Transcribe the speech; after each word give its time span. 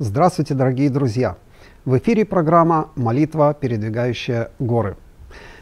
Здравствуйте, 0.00 0.54
дорогие 0.54 0.90
друзья! 0.90 1.36
В 1.84 1.98
эфире 1.98 2.24
программа 2.24 2.90
«Молитва, 2.94 3.52
передвигающая 3.52 4.52
горы». 4.60 4.96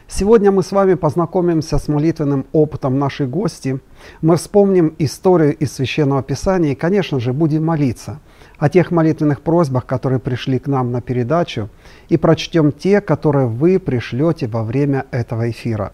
Сегодня 0.07 0.51
мы 0.51 0.61
с 0.61 0.71
вами 0.71 0.93
познакомимся 0.93 1.79
с 1.79 1.87
молитвенным 1.87 2.45
опытом 2.51 2.99
нашей 2.99 3.25
гости. 3.25 3.79
Мы 4.21 4.37
вспомним 4.37 4.93
историю 4.99 5.57
из 5.57 5.73
Священного 5.73 6.21
Писания 6.21 6.73
и, 6.73 6.75
конечно 6.75 7.19
же, 7.19 7.33
будем 7.33 7.65
молиться 7.65 8.19
о 8.59 8.69
тех 8.69 8.91
молитвенных 8.91 9.41
просьбах, 9.41 9.87
которые 9.87 10.19
пришли 10.19 10.59
к 10.59 10.67
нам 10.67 10.91
на 10.91 11.01
передачу, 11.01 11.69
и 12.07 12.15
прочтем 12.17 12.71
те, 12.71 13.01
которые 13.01 13.47
вы 13.47 13.79
пришлете 13.79 14.45
во 14.45 14.63
время 14.63 15.07
этого 15.09 15.49
эфира. 15.49 15.93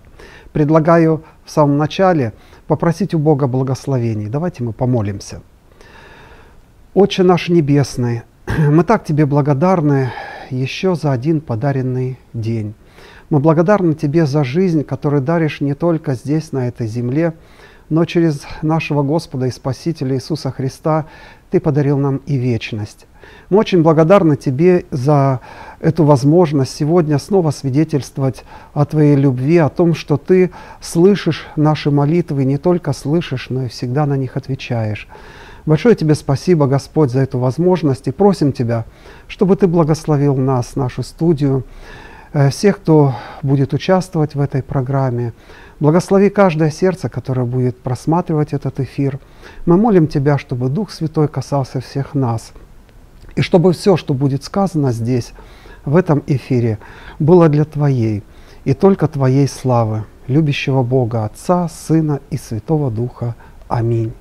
Предлагаю 0.51 1.23
в 1.45 1.49
самом 1.49 1.77
начале 1.77 2.33
попросить 2.67 3.13
у 3.13 3.19
Бога 3.19 3.47
благословений. 3.47 4.27
Давайте 4.27 4.65
мы 4.65 4.73
помолимся. 4.73 5.41
Отче 6.93 7.23
наш 7.23 7.47
Небесный, 7.47 8.23
мы 8.57 8.83
так 8.83 9.03
Тебе 9.03 9.25
благодарны 9.25 10.11
еще 10.49 10.95
за 10.95 11.11
один 11.11 11.41
подаренный 11.41 12.19
день. 12.33 12.73
Мы 13.29 13.39
благодарны 13.39 13.93
Тебе 13.95 14.25
за 14.25 14.43
жизнь, 14.43 14.83
которую 14.83 15.21
даришь 15.21 15.61
не 15.61 15.73
только 15.73 16.13
здесь, 16.13 16.51
на 16.51 16.67
этой 16.67 16.87
земле, 16.87 17.33
но 17.89 18.05
через 18.05 18.41
нашего 18.61 19.01
Господа 19.01 19.47
и 19.47 19.51
Спасителя 19.51 20.15
Иисуса 20.15 20.51
Христа 20.51 21.05
Ты 21.49 21.59
подарил 21.59 21.97
нам 21.97 22.17
и 22.25 22.35
вечность. 22.35 23.07
Мы 23.49 23.57
очень 23.57 23.81
благодарны 23.81 24.35
Тебе 24.35 24.85
за 24.91 25.39
эту 25.79 26.03
возможность 26.03 26.75
сегодня 26.75 27.17
снова 27.17 27.51
свидетельствовать 27.51 28.43
о 28.73 28.85
Твоей 28.85 29.15
любви, 29.15 29.57
о 29.57 29.69
том, 29.69 29.95
что 29.95 30.17
Ты 30.17 30.51
слышишь 30.79 31.47
наши 31.55 31.89
молитвы, 31.89 32.45
не 32.45 32.57
только 32.57 32.93
слышишь, 32.93 33.47
но 33.49 33.63
и 33.63 33.69
всегда 33.69 34.05
на 34.05 34.15
них 34.15 34.37
отвечаешь. 34.37 35.07
Большое 35.65 35.95
Тебе 35.95 36.15
спасибо, 36.15 36.67
Господь, 36.67 37.11
за 37.11 37.21
эту 37.21 37.39
возможность 37.39 38.07
и 38.07 38.11
просим 38.11 38.51
Тебя, 38.51 38.85
чтобы 39.27 39.55
Ты 39.55 39.67
благословил 39.67 40.35
нас, 40.35 40.75
нашу 40.75 41.03
студию, 41.03 41.63
э, 42.33 42.49
всех, 42.49 42.77
кто 42.77 43.13
будет 43.41 43.73
участвовать 43.73 44.35
в 44.35 44.41
этой 44.41 44.61
программе. 44.61 45.31
Благослови 45.79 46.29
каждое 46.29 46.69
сердце, 46.69 47.07
которое 47.07 47.45
будет 47.45 47.79
просматривать 47.79 48.53
этот 48.53 48.81
эфир. 48.81 49.19
Мы 49.65 49.77
молим 49.77 50.07
Тебя, 50.07 50.37
чтобы 50.37 50.67
Дух 50.67 50.91
Святой 50.91 51.29
касался 51.29 51.79
всех 51.79 52.13
нас. 52.13 52.51
И 53.35 53.41
чтобы 53.41 53.71
все, 53.71 53.95
что 53.95 54.13
будет 54.13 54.43
сказано 54.43 54.91
здесь, 54.91 55.33
в 55.85 55.95
этом 55.95 56.23
эфире, 56.27 56.79
было 57.19 57.49
для 57.49 57.65
Твоей 57.65 58.23
и 58.65 58.73
только 58.73 59.07
Твоей 59.07 59.47
славы, 59.47 60.05
любящего 60.27 60.83
Бога, 60.83 61.25
Отца, 61.25 61.67
Сына 61.69 62.19
и 62.29 62.37
Святого 62.37 62.91
Духа. 62.91 63.35
Аминь. 63.67 64.13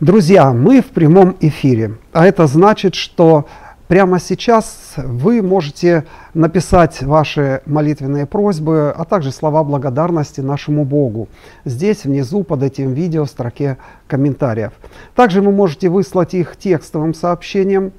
Друзья, 0.00 0.52
мы 0.52 0.82
в 0.82 0.88
прямом 0.88 1.36
эфире, 1.40 1.96
а 2.12 2.26
это 2.26 2.46
значит, 2.46 2.94
что 2.94 3.46
прямо 3.88 4.20
сейчас 4.20 4.92
вы 4.98 5.40
можете 5.40 6.04
написать 6.34 7.02
ваши 7.02 7.62
молитвенные 7.64 8.26
просьбы, 8.26 8.92
а 8.94 9.06
также 9.06 9.32
слова 9.32 9.64
благодарности 9.64 10.42
нашему 10.42 10.84
Богу. 10.84 11.28
Здесь 11.64 12.04
внизу 12.04 12.42
под 12.42 12.62
этим 12.62 12.92
видео 12.92 13.24
в 13.24 13.30
строке 13.30 13.78
комментариев. 14.06 14.72
Также 15.14 15.40
вы 15.40 15.50
можете 15.50 15.88
выслать 15.88 16.34
их 16.34 16.58
текстовым 16.58 17.14
сообщением 17.14 17.92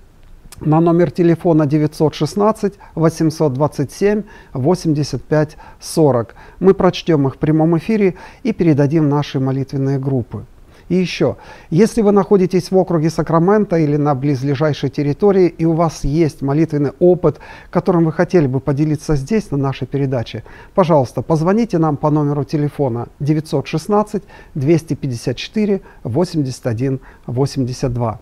на 0.61 0.79
номер 0.79 1.09
телефона 1.09 1.65
916 1.65 2.75
827 2.93 4.21
85 4.53 5.57
40. 5.79 6.35
Мы 6.59 6.75
прочтем 6.75 7.27
их 7.27 7.33
в 7.33 7.37
прямом 7.39 7.75
эфире 7.79 8.13
и 8.43 8.53
передадим 8.53 9.09
наши 9.09 9.39
молитвенные 9.39 9.97
группы. 9.97 10.45
И 10.89 10.95
еще, 10.95 11.35
если 11.69 12.01
вы 12.01 12.11
находитесь 12.11 12.71
в 12.71 12.77
округе 12.77 13.09
Сакрамента 13.09 13.77
или 13.77 13.97
на 13.97 14.15
близлежащей 14.15 14.89
территории, 14.89 15.47
и 15.47 15.65
у 15.65 15.73
вас 15.73 16.03
есть 16.03 16.41
молитвенный 16.41 16.91
опыт, 16.99 17.39
которым 17.69 18.05
вы 18.05 18.13
хотели 18.13 18.47
бы 18.47 18.59
поделиться 18.59 19.15
здесь, 19.15 19.51
на 19.51 19.57
нашей 19.57 19.87
передаче, 19.87 20.43
пожалуйста, 20.73 21.21
позвоните 21.21 21.77
нам 21.77 21.97
по 21.97 22.09
номеру 22.09 22.43
телефона 22.43 23.07
916 23.19 24.23
254 24.55 25.81
81 26.03 26.99
82. 27.25 28.19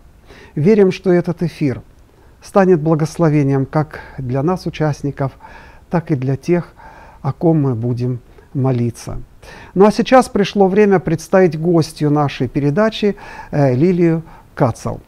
Верим, 0.55 0.91
что 0.91 1.11
этот 1.11 1.43
эфир 1.43 1.81
станет 2.41 2.81
благословением 2.81 3.65
как 3.65 3.99
для 4.17 4.41
нас, 4.43 4.65
участников, 4.65 5.33
так 5.89 6.11
и 6.11 6.15
для 6.15 6.35
тех, 6.35 6.73
о 7.21 7.31
ком 7.31 7.61
мы 7.61 7.75
будем 7.75 8.19
молиться. 8.53 9.19
Ну 9.73 9.85
а 9.85 9.91
сейчас 9.91 10.29
пришло 10.29 10.67
время 10.67 10.99
представить 10.99 11.59
гостью 11.59 12.11
нашей 12.11 12.47
передачи 12.47 13.15
э, 13.51 13.75
Лилию 13.75 14.23
Кацал. 14.55 15.01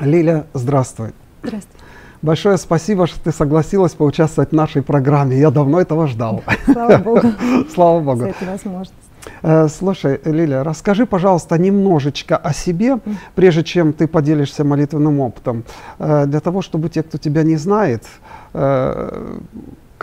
Лиля, 0.00 0.46
здравствуй. 0.54 1.10
Здравствуй. 1.42 1.80
Большое 2.22 2.56
спасибо, 2.56 3.06
что 3.06 3.18
ты 3.20 3.32
согласилась 3.32 3.92
поучаствовать 3.94 4.50
в 4.50 4.54
нашей 4.54 4.82
программе. 4.82 5.38
Я 5.38 5.50
давно 5.50 5.80
этого 5.80 6.06
ждал. 6.06 6.42
Слава 6.72 6.96
Богу. 7.04 7.32
Слава 7.74 8.00
Богу. 8.00 8.20
За 8.20 8.28
эту 8.28 8.44
возможность. 8.46 8.94
Э, 9.42 9.68
слушай, 9.68 10.20
Лиля, 10.24 10.62
расскажи, 10.64 11.06
пожалуйста, 11.06 11.58
немножечко 11.58 12.36
о 12.36 12.52
себе, 12.52 12.98
прежде 13.34 13.64
чем 13.64 13.92
ты 13.92 14.06
поделишься 14.06 14.64
молитвенным 14.64 15.20
опытом, 15.20 15.64
э, 15.98 16.26
для 16.26 16.40
того, 16.40 16.62
чтобы 16.62 16.88
те, 16.88 17.02
кто 17.02 17.18
тебя 17.18 17.42
не 17.42 17.56
знает, 17.56 18.04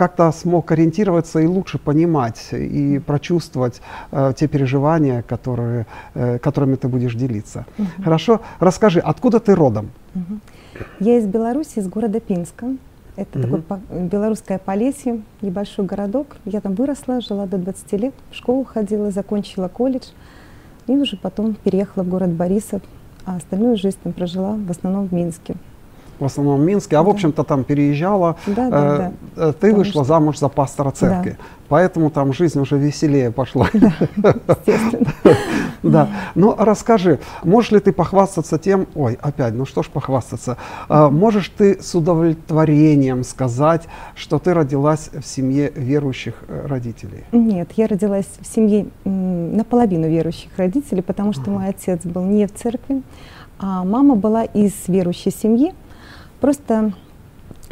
как-то 0.00 0.32
смог 0.32 0.72
ориентироваться 0.72 1.40
и 1.40 1.46
лучше 1.46 1.78
понимать 1.78 2.48
и 2.52 2.98
прочувствовать 3.06 3.82
э, 4.12 4.32
те 4.34 4.48
переживания, 4.48 5.20
которые, 5.20 5.84
э, 6.14 6.38
которыми 6.38 6.76
ты 6.76 6.88
будешь 6.88 7.14
делиться. 7.14 7.66
Угу. 7.76 8.04
Хорошо? 8.04 8.40
Расскажи, 8.60 9.00
откуда 9.00 9.40
ты 9.40 9.54
родом? 9.54 9.90
Угу. 10.14 10.40
Я 11.00 11.18
из 11.18 11.26
Беларуси, 11.26 11.80
из 11.80 11.86
города 11.86 12.18
Пинска. 12.18 12.66
Это 13.16 13.38
угу. 13.38 13.42
такой 13.42 13.60
по, 13.60 13.80
белорусское 13.90 14.58
Полесье, 14.58 15.20
небольшой 15.42 15.84
городок. 15.84 16.38
Я 16.46 16.62
там 16.62 16.74
выросла, 16.76 17.20
жила 17.20 17.44
до 17.46 17.58
20 17.58 17.92
лет, 17.92 18.14
в 18.30 18.36
школу 18.36 18.64
ходила, 18.64 19.10
закончила 19.10 19.68
колледж. 19.68 20.06
И 20.86 20.92
уже 20.92 21.18
потом 21.18 21.56
переехала 21.62 22.04
в 22.04 22.08
город 22.08 22.30
Борисов, 22.30 22.80
а 23.26 23.36
остальную 23.36 23.76
жизнь 23.76 23.98
там 24.02 24.14
прожила 24.14 24.56
в 24.56 24.70
основном 24.70 25.08
в 25.08 25.12
Минске 25.12 25.56
в 26.20 26.24
основном 26.24 26.60
в 26.60 26.64
Минске, 26.64 26.96
а 26.96 27.00
да. 27.00 27.06
в 27.06 27.08
общем-то 27.08 27.44
там 27.44 27.64
переезжала. 27.64 28.36
Да, 28.46 28.68
э, 28.68 28.70
да. 29.36 29.52
Ты 29.52 29.52
Потому 29.52 29.76
вышла 29.76 30.04
замуж 30.04 30.38
за 30.38 30.48
пастора 30.48 30.90
церкви, 30.90 31.30
да. 31.30 31.44
поэтому 31.68 32.10
там 32.10 32.32
жизнь 32.32 32.60
уже 32.60 32.78
веселее 32.78 33.30
пошла. 33.30 33.68
Да, 33.72 34.34
естественно. 34.48 35.12
Да. 35.82 36.08
Ну, 36.34 36.54
расскажи, 36.58 37.20
можешь 37.42 37.70
ли 37.70 37.80
ты 37.80 37.92
похвастаться 37.92 38.58
тем, 38.58 38.86
ой, 38.94 39.18
опять, 39.20 39.54
ну 39.54 39.64
что 39.64 39.82
ж 39.82 39.88
похвастаться, 39.88 40.56
а, 40.88 41.08
можешь 41.08 41.48
ты 41.56 41.82
с 41.82 41.94
удовлетворением 41.94 43.24
сказать, 43.24 43.88
что 44.14 44.38
ты 44.38 44.52
родилась 44.52 45.10
в 45.12 45.26
семье 45.26 45.72
верующих 45.74 46.34
э, 46.48 46.66
родителей? 46.66 47.24
Нет, 47.32 47.72
я 47.76 47.86
родилась 47.86 48.28
в 48.40 48.46
семье 48.46 48.88
наполовину 49.04 50.08
верующих 50.08 50.50
родителей, 50.56 51.02
потому 51.02 51.32
что 51.32 51.50
мой 51.50 51.68
отец 51.68 52.04
был 52.04 52.24
не 52.24 52.46
в 52.46 52.54
церкви, 52.54 53.02
а 53.58 53.84
мама 53.84 54.14
была 54.14 54.44
из 54.44 54.72
верующей 54.86 55.32
семьи, 55.32 55.74
Просто 56.40 56.92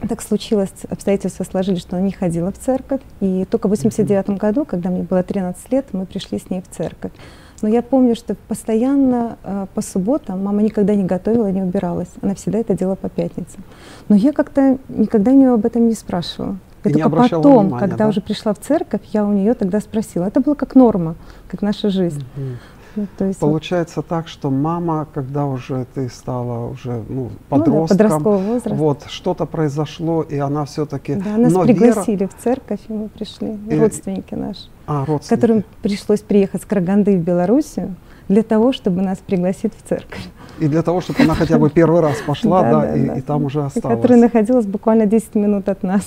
так 0.08 0.22
случилось, 0.22 0.70
обстоятельства 0.88 1.44
сложились, 1.44 1.80
что 1.80 1.96
она 1.96 2.04
не 2.04 2.12
ходила 2.12 2.52
в 2.52 2.58
церковь. 2.58 3.00
И 3.20 3.44
только 3.50 3.66
в 3.66 3.70
89 3.70 4.30
году, 4.38 4.64
когда 4.64 4.90
мне 4.90 5.02
было 5.02 5.22
13 5.22 5.72
лет, 5.72 5.86
мы 5.92 6.06
пришли 6.06 6.38
с 6.38 6.50
ней 6.50 6.62
в 6.62 6.74
церковь. 6.74 7.12
Но 7.60 7.68
я 7.68 7.82
помню, 7.82 8.14
что 8.14 8.36
постоянно 8.36 9.36
э, 9.42 9.66
по 9.74 9.82
субботам 9.82 10.44
мама 10.44 10.62
никогда 10.62 10.94
не 10.94 11.04
готовила, 11.04 11.50
не 11.50 11.62
убиралась. 11.62 12.08
Она 12.22 12.36
всегда 12.36 12.58
это 12.58 12.74
делала 12.74 12.94
по 12.94 13.08
пятницам. 13.08 13.64
Но 14.08 14.14
я 14.14 14.32
как-то 14.32 14.78
никогда 14.88 15.32
у 15.32 15.34
нее 15.34 15.50
об 15.54 15.66
этом 15.66 15.88
не 15.88 15.94
спрашивала. 15.94 16.58
И 16.84 16.92
только 16.92 17.10
потом, 17.10 17.66
внимания, 17.66 17.80
когда 17.80 18.04
да? 18.04 18.08
уже 18.08 18.20
пришла 18.20 18.54
в 18.54 18.60
церковь, 18.60 19.00
я 19.12 19.24
у 19.24 19.32
нее 19.32 19.54
тогда 19.54 19.80
спросила. 19.80 20.26
Это 20.26 20.40
было 20.40 20.54
как 20.54 20.76
норма, 20.76 21.16
как 21.48 21.60
наша 21.60 21.90
жизнь. 21.90 22.24
Mm-hmm. 22.36 22.56
Ну, 22.98 23.06
то 23.16 23.26
есть 23.26 23.38
Получается 23.38 23.96
вот... 24.00 24.08
так, 24.08 24.26
что 24.26 24.50
мама, 24.50 25.06
когда 25.14 25.46
уже 25.46 25.86
ты 25.94 26.08
стала 26.08 26.68
уже 26.68 27.04
ну, 27.08 27.30
подростком, 27.48 27.98
ну, 27.98 28.08
да, 28.08 28.18
возраст. 28.18 28.76
вот 28.76 29.04
что-то 29.06 29.46
произошло, 29.46 30.22
и 30.22 30.36
она 30.36 30.64
все-таки. 30.64 31.14
Да, 31.14 31.36
нас 31.36 31.52
Но 31.52 31.62
пригласили 31.62 32.16
вера... 32.16 32.28
в 32.28 32.42
церковь, 32.42 32.80
и 32.88 32.92
мы 32.92 33.08
пришли, 33.08 33.56
и... 33.70 33.78
родственники 33.78 34.34
наши, 34.34 34.62
а, 34.88 35.04
родственники. 35.04 35.28
которым 35.28 35.64
пришлось 35.80 36.22
приехать 36.22 36.62
с 36.62 36.64
Караганды 36.64 37.16
в 37.16 37.20
Белоруссию 37.22 37.94
для 38.28 38.42
того, 38.42 38.72
чтобы 38.72 39.02
нас 39.02 39.18
пригласить 39.18 39.72
в 39.80 39.88
церковь. 39.88 40.26
И 40.58 40.66
для 40.66 40.82
того, 40.82 41.00
чтобы 41.00 41.22
она 41.22 41.36
хотя 41.36 41.56
бы 41.56 41.70
первый 41.70 42.00
раз 42.00 42.16
пошла, 42.26 42.62
да, 42.72 42.96
и 42.96 43.20
там 43.20 43.44
уже 43.44 43.64
осталась. 43.64 43.96
Которая 43.96 44.18
находилась 44.18 44.66
буквально 44.66 45.06
10 45.06 45.36
минут 45.36 45.68
от 45.68 45.84
нас. 45.84 46.02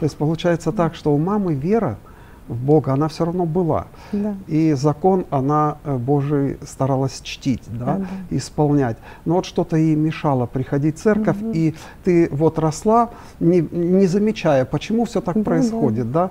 То 0.00 0.04
есть 0.04 0.16
получается 0.16 0.72
так, 0.72 0.94
что 0.94 1.14
у 1.14 1.18
мамы 1.18 1.52
вера, 1.52 1.98
в 2.48 2.56
Бога, 2.56 2.92
она 2.92 3.08
все 3.08 3.24
равно 3.24 3.46
была. 3.46 3.86
Да. 4.12 4.34
И 4.46 4.72
закон 4.72 5.26
она 5.30 5.78
э, 5.84 5.96
Божий 5.96 6.58
старалась 6.66 7.20
чтить, 7.22 7.62
да, 7.66 7.84
да, 7.84 7.96
да. 7.98 8.06
исполнять. 8.36 8.96
Но 9.24 9.34
вот 9.34 9.46
что-то 9.46 9.76
ей 9.76 9.94
мешало 9.94 10.46
приходить 10.46 10.98
в 10.98 11.02
церковь, 11.02 11.40
угу. 11.40 11.52
и 11.52 11.74
ты 12.04 12.28
вот 12.30 12.58
росла, 12.58 13.10
не, 13.40 13.60
не 13.60 14.06
замечая, 14.06 14.64
почему 14.64 15.04
все 15.04 15.20
так 15.20 15.36
да, 15.36 15.42
происходит, 15.42 16.10
да. 16.10 16.26
да. 16.26 16.30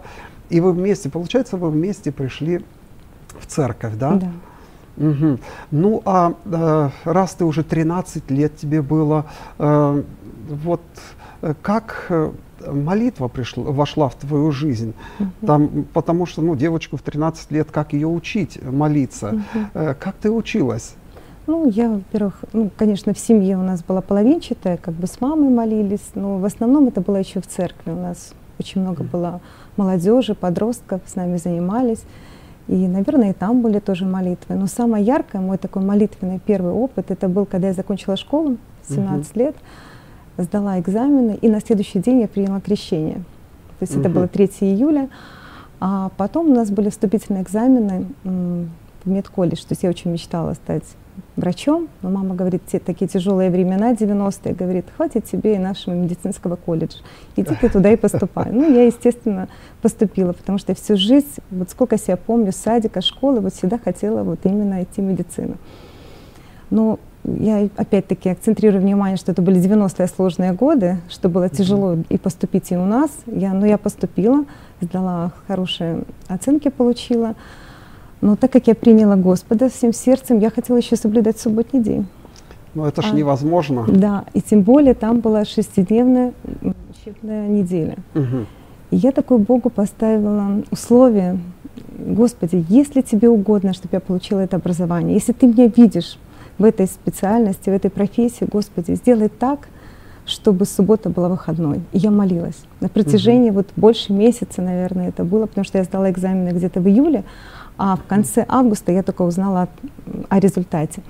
И 0.49 0.59
вы 0.59 0.73
вместе, 0.73 1.09
получается, 1.09 1.57
вы 1.57 1.69
вместе 1.69 2.11
пришли 2.11 2.63
в 3.39 3.45
церковь, 3.45 3.93
да? 3.95 4.15
Да. 4.15 4.31
Угу. 4.97 5.39
Ну, 5.71 6.01
а 6.05 6.33
э, 6.45 6.89
раз 7.05 7.33
ты 7.35 7.45
уже 7.45 7.63
13 7.63 8.29
лет 8.29 8.57
тебе 8.57 8.81
было, 8.81 9.25
э, 9.57 10.03
вот 10.49 10.81
э, 11.41 11.53
как 11.61 12.07
э, 12.09 12.31
молитва 12.67 13.27
пришла, 13.27 13.63
вошла 13.63 14.09
в 14.09 14.15
твою 14.15 14.51
жизнь? 14.51 14.93
Угу. 15.19 15.47
Там, 15.47 15.85
потому 15.93 16.25
что, 16.25 16.41
ну, 16.41 16.55
девочку 16.55 16.97
в 16.97 17.01
13 17.01 17.51
лет, 17.51 17.69
как 17.71 17.93
ее 17.93 18.07
учить 18.07 18.59
молиться? 18.63 19.29
Угу. 19.29 19.65
Э, 19.73 19.95
как 19.99 20.15
ты 20.15 20.31
училась? 20.31 20.95
Ну, 21.47 21.67
я, 21.69 21.89
во-первых, 21.89 22.45
ну, 22.53 22.69
конечно, 22.77 23.13
в 23.13 23.19
семье 23.19 23.57
у 23.57 23.63
нас 23.63 23.83
была 23.83 24.01
половинчатая, 24.01 24.77
как 24.77 24.93
бы 24.93 25.07
с 25.07 25.19
мамой 25.19 25.49
молились, 25.49 26.11
но 26.15 26.37
в 26.37 26.45
основном 26.45 26.87
это 26.87 27.01
было 27.01 27.17
еще 27.17 27.41
в 27.41 27.47
церкви. 27.47 27.91
У 27.91 27.95
нас 27.95 28.33
очень 28.59 28.81
много 28.81 29.03
было 29.03 29.41
молодежи, 29.75 30.35
подростков, 30.35 31.01
с 31.05 31.15
нами 31.15 31.37
занимались. 31.37 32.03
И, 32.67 32.87
наверное, 32.87 33.31
и 33.31 33.33
там 33.33 33.61
были 33.61 33.79
тоже 33.79 34.05
молитвы. 34.05 34.55
Но 34.55 34.67
самое 34.67 35.03
яркое, 35.03 35.41
мой 35.41 35.57
такой 35.57 35.83
молитвенный 35.83 36.39
первый 36.39 36.71
опыт, 36.71 37.09
это 37.09 37.27
был, 37.27 37.45
когда 37.45 37.69
я 37.69 37.73
закончила 37.73 38.15
школу, 38.15 38.57
17 38.87 39.31
угу. 39.31 39.39
лет, 39.39 39.55
сдала 40.43 40.79
экзамены, 40.79 41.37
и 41.41 41.49
на 41.49 41.59
следующий 41.61 41.99
день 41.99 42.21
я 42.21 42.27
приняла 42.27 42.59
крещение. 42.61 43.23
То 43.79 43.83
есть 43.83 43.93
угу. 43.93 44.01
это 44.01 44.09
было 44.09 44.27
3 44.27 44.45
июля. 44.61 45.09
А 45.79 46.11
потом 46.17 46.51
у 46.51 46.53
нас 46.53 46.69
были 46.69 46.89
вступительные 46.89 47.41
экзамены 47.41 48.05
в 48.23 49.09
медколледж. 49.09 49.61
То 49.61 49.71
есть 49.71 49.83
я 49.83 49.89
очень 49.89 50.11
мечтала 50.11 50.53
стать 50.53 50.83
врачом, 51.35 51.87
но 52.01 52.09
мама 52.09 52.35
говорит, 52.35 52.61
те, 52.71 52.79
такие 52.79 53.07
тяжелые 53.07 53.49
времена, 53.49 53.93
90-е, 53.93 54.53
говорит, 54.53 54.85
хватит 54.95 55.25
тебе 55.25 55.55
и 55.55 55.57
нашего 55.57 55.93
медицинского 55.93 56.55
колледжа, 56.55 56.97
иди 57.35 57.55
ты 57.55 57.69
туда 57.69 57.91
и 57.91 57.95
поступай. 57.95 58.51
Ну, 58.51 58.73
я, 58.73 58.85
естественно, 58.85 59.47
поступила, 59.81 60.33
потому 60.33 60.57
что 60.57 60.75
всю 60.75 60.97
жизнь, 60.97 61.27
вот 61.49 61.69
сколько 61.69 61.97
себя 61.97 62.17
помню, 62.17 62.51
садика, 62.51 63.01
школы, 63.01 63.39
вот 63.39 63.53
всегда 63.53 63.77
хотела 63.77 64.23
вот 64.23 64.39
именно 64.43 64.83
идти 64.83 65.01
в 65.01 65.05
медицину. 65.05 65.57
Но 66.69 66.99
я 67.23 67.69
опять-таки 67.77 68.29
акцентрирую 68.29 68.81
внимание, 68.81 69.17
что 69.17 69.31
это 69.31 69.41
были 69.41 69.61
90-е 69.61 70.07
сложные 70.07 70.53
годы, 70.53 70.97
что 71.09 71.29
было 71.29 71.49
тяжело 71.49 71.97
и 72.09 72.17
поступить 72.17 72.71
и 72.71 72.77
у 72.77 72.85
нас. 72.85 73.11
Я, 73.27 73.53
но 73.53 73.65
я 73.65 73.77
поступила, 73.77 74.45
сдала 74.81 75.31
хорошие 75.47 76.03
оценки, 76.27 76.69
получила. 76.69 77.35
Но 78.21 78.35
так 78.35 78.51
как 78.51 78.67
я 78.67 78.75
приняла 78.75 79.15
Господа 79.15 79.69
всем 79.69 79.93
сердцем, 79.93 80.39
я 80.39 80.49
хотела 80.49 80.77
еще 80.77 80.95
соблюдать 80.95 81.39
субботний 81.39 81.81
день. 81.81 82.07
Ну 82.73 82.85
это 82.85 83.01
же 83.01 83.09
а, 83.11 83.15
невозможно. 83.15 83.85
Да, 83.87 84.25
и 84.33 84.41
тем 84.41 84.61
более 84.61 84.93
там 84.93 85.19
была 85.19 85.45
шестидневная 85.45 86.33
учебная 86.89 87.47
неделя. 87.47 87.97
Угу. 88.15 88.45
И 88.91 88.95
я 88.95 89.11
такой 89.11 89.37
Богу 89.37 89.69
поставила 89.69 90.63
условие, 90.71 91.39
Господи, 91.97 92.65
если 92.69 93.01
тебе 93.01 93.29
угодно, 93.29 93.73
чтобы 93.73 93.89
я 93.93 93.99
получила 93.99 94.39
это 94.39 94.57
образование, 94.57 95.13
если 95.13 95.33
ты 95.33 95.47
меня 95.47 95.67
видишь 95.67 96.17
в 96.57 96.63
этой 96.63 96.87
специальности, 96.87 97.69
в 97.69 97.73
этой 97.73 97.89
профессии, 97.89 98.45
Господи, 98.49 98.93
сделай 98.93 99.29
так, 99.29 99.67
чтобы 100.25 100.65
суббота 100.65 101.09
была 101.09 101.29
выходной. 101.29 101.81
И 101.91 101.97
я 101.97 102.11
молилась. 102.11 102.63
На 102.79 102.89
протяжении 102.89 103.49
угу. 103.49 103.57
вот 103.57 103.67
больше 103.75 104.13
месяца, 104.13 104.61
наверное, 104.61 105.09
это 105.09 105.23
было, 105.23 105.45
потому 105.45 105.65
что 105.65 105.77
я 105.77 105.83
сдала 105.83 106.09
экзамены 106.11 106.49
где-то 106.55 106.79
в 106.79 106.87
июле, 106.87 107.23
а 107.77 107.95
в 107.95 108.03
конце 108.03 108.45
августа 108.47 108.91
я 108.91 109.03
только 109.03 109.23
узнала 109.23 109.63
о, 109.63 109.67
о 110.29 110.39
результате. 110.39 111.01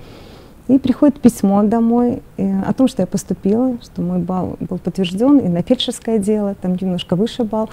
И 0.68 0.78
приходит 0.78 1.20
письмо 1.20 1.62
домой 1.64 2.22
э, 2.36 2.62
о 2.62 2.72
том, 2.72 2.88
что 2.88 3.02
я 3.02 3.06
поступила, 3.06 3.76
что 3.82 4.00
мой 4.00 4.18
балл 4.18 4.56
был 4.60 4.78
подтвержден, 4.78 5.38
и 5.38 5.48
на 5.48 5.62
фельдшерское 5.62 6.18
дело, 6.18 6.54
там 6.54 6.76
немножко 6.80 7.16
выше 7.16 7.44
балл. 7.44 7.68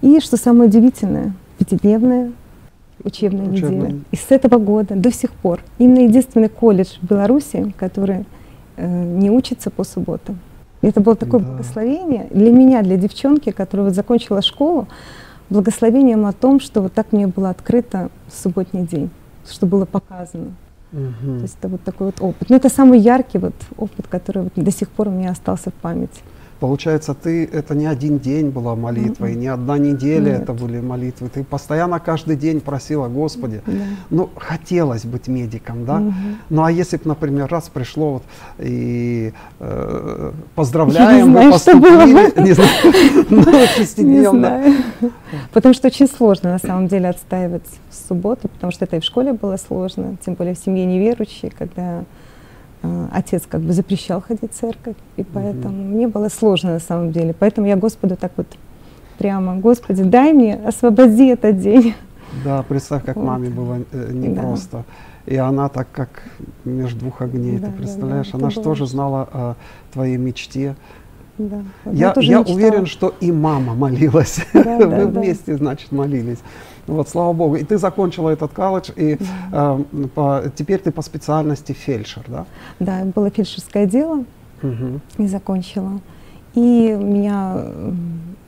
И 0.00 0.18
что 0.20 0.36
самое 0.36 0.68
удивительное, 0.68 1.34
пятидневная 1.58 2.32
Учебная. 3.04 3.46
неделя. 3.46 4.00
И 4.10 4.16
с 4.16 4.30
этого 4.30 4.58
года 4.58 4.94
до 4.94 5.12
сих 5.12 5.32
пор 5.32 5.60
именно 5.78 6.00
единственный 6.00 6.48
колледж 6.48 6.98
в 7.00 7.06
Беларуси, 7.06 7.72
который 7.76 8.24
э, 8.76 9.04
не 9.04 9.30
учится 9.30 9.70
по 9.70 9.84
субботам. 9.84 10.38
Это 10.82 11.00
было 11.00 11.16
такое 11.16 11.40
да. 11.40 11.46
благословение 11.46 12.28
для 12.30 12.52
меня, 12.52 12.82
для 12.82 12.96
девчонки, 12.96 13.50
которая 13.50 13.86
вот 13.86 13.94
закончила 13.94 14.42
школу 14.42 14.88
благословением 15.50 16.26
о 16.26 16.32
том, 16.32 16.60
что 16.60 16.82
вот 16.82 16.92
так 16.92 17.12
мне 17.12 17.26
было 17.26 17.50
открыто 17.50 18.10
субботний 18.30 18.86
день, 18.86 19.10
что 19.48 19.66
было 19.66 19.84
показано. 19.86 20.52
Угу. 20.92 21.38
То 21.38 21.42
есть 21.42 21.56
это 21.58 21.68
вот 21.68 21.82
такой 21.82 22.06
вот 22.06 22.20
опыт. 22.20 22.50
Но 22.50 22.56
это 22.56 22.68
самый 22.68 22.98
яркий 22.98 23.38
вот 23.38 23.54
опыт, 23.76 24.06
который 24.08 24.44
вот 24.44 24.52
до 24.56 24.70
сих 24.70 24.88
пор 24.88 25.08
у 25.08 25.10
меня 25.10 25.30
остался 25.30 25.70
в 25.70 25.74
памяти. 25.74 26.20
Получается, 26.60 27.14
ты 27.14 27.44
это 27.44 27.74
не 27.74 27.86
один 27.86 28.18
день 28.18 28.50
была 28.50 28.74
молитва, 28.74 29.26
mm-hmm. 29.26 29.32
и 29.32 29.36
не 29.36 29.46
одна 29.46 29.78
неделя 29.78 30.32
Нет. 30.32 30.42
это 30.42 30.52
были 30.52 30.80
молитвы. 30.80 31.28
Ты 31.28 31.44
постоянно 31.44 32.00
каждый 32.00 32.36
день 32.36 32.60
просила, 32.60 33.08
Господи, 33.08 33.62
yeah. 33.66 33.84
ну 34.10 34.28
хотелось 34.36 35.04
быть 35.04 35.28
медиком, 35.28 35.84
да? 35.84 35.98
Mm-hmm. 35.98 36.34
Ну 36.50 36.64
а 36.64 36.72
если 36.72 36.96
бы, 36.96 37.02
например, 37.06 37.46
раз 37.48 37.68
пришло 37.68 38.14
вот 38.14 38.22
и 38.58 39.32
э, 39.60 40.32
поздравляем, 40.56 41.28
мы 41.30 41.50
поступили, 41.52 42.40
не 42.42 42.52
знаю, 42.52 43.26
ну 43.30 43.66
шестидневно. 43.76 44.62
Потому 45.52 45.74
что 45.74 45.86
очень 45.86 46.08
сложно 46.08 46.52
на 46.52 46.58
самом 46.58 46.88
деле 46.88 47.08
отстаивать 47.08 47.66
субботу, 48.08 48.48
потому 48.48 48.72
что 48.72 48.84
это 48.84 48.96
и 48.96 49.00
в 49.00 49.04
школе 49.04 49.32
было 49.32 49.56
сложно, 49.56 50.16
тем 50.24 50.34
более 50.34 50.54
в 50.54 50.58
семье 50.58 50.86
неверующей, 50.86 51.50
когда 51.50 52.04
отец 53.12 53.44
как 53.48 53.60
бы 53.60 53.72
запрещал 53.72 54.20
ходить 54.20 54.52
в 54.52 54.54
церковь, 54.54 54.96
и 55.16 55.24
поэтому 55.24 55.74
mm 55.74 55.88
мне 55.88 56.08
было 56.08 56.28
сложно 56.28 56.74
на 56.74 56.80
самом 56.80 57.12
деле. 57.12 57.34
Поэтому 57.38 57.66
я 57.66 57.76
Господу 57.76 58.16
так 58.16 58.32
вот 58.36 58.46
прямо, 59.18 59.56
Господи, 59.56 60.04
дай 60.04 60.32
мне, 60.32 60.54
освободи 60.54 61.28
этот 61.28 61.58
день. 61.58 61.94
Да, 62.44 62.62
представь, 62.62 63.04
как 63.04 63.16
вот. 63.16 63.24
маме 63.24 63.50
было 63.50 63.78
э, 63.90 64.12
непросто. 64.12 64.84
Да. 65.26 65.32
И 65.32 65.36
она 65.36 65.68
так 65.68 65.88
как 65.92 66.22
между 66.64 67.00
двух 67.00 67.20
огней, 67.20 67.58
да, 67.58 67.66
ты 67.66 67.72
представляешь, 67.72 68.28
да, 68.28 68.32
да, 68.32 68.38
она 68.38 68.50
же 68.50 68.62
тоже 68.62 68.86
знала 68.86 69.28
о 69.30 69.54
твоей 69.92 70.16
мечте. 70.16 70.74
Да, 71.36 71.62
я 71.84 72.14
я 72.16 72.40
уверен, 72.40 72.86
что 72.86 73.14
и 73.20 73.30
мама 73.30 73.74
молилась. 73.74 74.40
Да, 74.54 74.62
Вы 74.78 74.86
да, 74.86 75.06
вместе, 75.06 75.52
да. 75.52 75.58
значит, 75.58 75.92
молились. 75.92 76.38
Вот, 76.88 77.08
слава 77.08 77.32
богу. 77.32 77.56
И 77.56 77.64
ты 77.64 77.78
закончила 77.78 78.30
этот 78.30 78.52
колледж, 78.52 78.90
и 78.96 79.18
э, 79.52 79.84
по, 80.14 80.42
теперь 80.56 80.80
ты 80.80 80.90
по 80.90 81.02
специальности 81.02 81.72
фельдшер, 81.72 82.24
да? 82.26 82.46
Да, 82.80 83.04
было 83.14 83.30
фельдшерское 83.30 83.86
дело, 83.86 84.24
угу. 84.62 85.00
и 85.18 85.26
закончила. 85.28 86.00
И 86.54 86.96
у 86.98 87.04
меня 87.04 87.62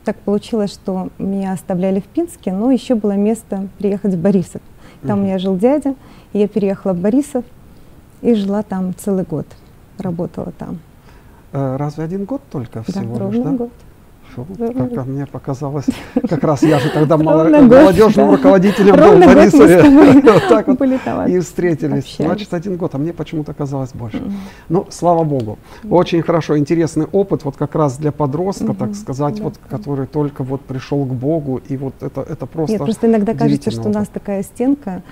так 0.04 0.16
получилось, 0.16 0.72
что 0.72 1.10
меня 1.19 1.52
оставляли 1.52 2.00
в 2.00 2.04
Пинске, 2.04 2.52
но 2.52 2.72
еще 2.72 2.94
было 2.94 3.12
место 3.12 3.69
приехать 3.78 4.14
в 4.14 4.19
Борисов. 4.19 4.62
Там 5.02 5.19
угу. 5.19 5.20
у 5.20 5.25
меня 5.26 5.38
жил 5.38 5.56
дядя, 5.56 5.94
и 6.32 6.38
я 6.38 6.48
переехала 6.48 6.94
в 6.94 6.98
Борисов 6.98 7.44
и 8.22 8.34
жила 8.34 8.62
там 8.62 8.94
целый 8.96 9.25
год, 9.25 9.46
работала 9.98 10.52
там. 10.52 10.78
Э, 11.52 11.76
разве 11.76 12.04
один 12.04 12.25
год 12.25 12.40
только 12.50 12.82
всего 12.84 13.19
да, 13.19 13.31
лишь, 13.31 13.44
да? 13.44 13.50
год. 13.50 13.70
Как 14.94 15.06
мне 15.06 15.27
показалось, 15.27 15.87
как 16.29 16.43
раз 16.44 16.63
я 16.63 16.79
же 16.79 16.91
тогда 16.91 17.17
молодежным 17.17 18.31
руководителем 18.31 18.96
был 18.96 19.17
в 19.17 19.34
Борисове. 19.34 19.81
Вот 20.31 20.49
так 20.49 20.67
вот. 20.67 20.81
и 21.29 21.41
встретились. 21.41 22.17
Значит, 22.19 22.55
один 22.55 22.77
год, 22.77 22.94
а 22.94 22.99
мне 22.99 23.13
почему-то 23.13 23.53
казалось 23.55 23.91
больше. 23.93 24.22
Ну, 24.69 24.87
слава 24.91 25.25
Богу. 25.25 25.58
Очень 25.89 26.22
хорошо, 26.22 26.58
интересный 26.58 27.06
опыт, 27.10 27.44
вот 27.44 27.56
как 27.56 27.75
раз 27.75 27.96
для 27.96 28.13
подростка, 28.13 28.75
так 28.75 28.94
сказать, 28.94 29.41
вот 29.41 29.58
который 29.69 30.06
только 30.06 30.44
вот 30.44 30.60
пришел 30.60 31.05
к 31.05 31.13
Богу, 31.13 31.60
и 31.69 31.77
вот 31.77 31.94
это, 32.01 32.22
это 32.22 32.46
просто 32.46 32.72
Нет, 32.72 32.82
просто 32.82 33.06
иногда 33.06 33.34
кажется, 33.34 33.70
что 33.70 33.89
у 33.89 33.93
нас 33.93 34.08
такая 34.08 34.43
стенка, 34.43 35.03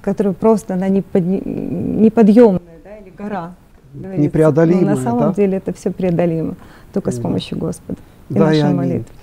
которая 0.00 0.34
просто, 0.34 0.74
она 0.74 0.88
неподъемная, 0.88 2.60
да, 2.84 2.96
или 2.98 3.10
гора. 3.16 3.54
Непреодолимая, 3.94 4.96
На 4.96 5.02
самом 5.02 5.32
деле 5.34 5.58
это 5.58 5.72
все 5.72 5.90
преодолимо, 5.90 6.54
только 6.92 7.10
с 7.10 7.18
помощью 7.18 7.58
Господа 7.58 7.98
и 8.32 8.38
да, 8.38 8.46
наша 8.46 8.68
молитва. 8.68 9.14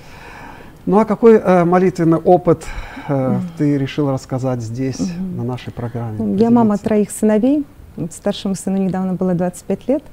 Ну 0.85 0.99
а 0.99 1.05
какой 1.05 1.35
э, 1.35 1.65
молитвенный 1.65 2.17
опыт 2.17 2.65
э, 3.07 3.39
ты 3.57 3.77
решил 3.77 4.09
рассказать 4.11 4.61
здесь, 4.61 4.99
mm-hmm. 4.99 5.35
на 5.37 5.43
нашей 5.43 5.71
программе? 5.71 6.17
Ну, 6.17 6.35
я 6.35 6.49
мама 6.49 6.77
троих 6.77 7.11
сыновей. 7.11 7.65
Старшему 8.11 8.55
сыну 8.55 8.77
недавно 8.77 9.13
было 9.13 9.33
25 9.33 9.87
лет. 9.87 10.03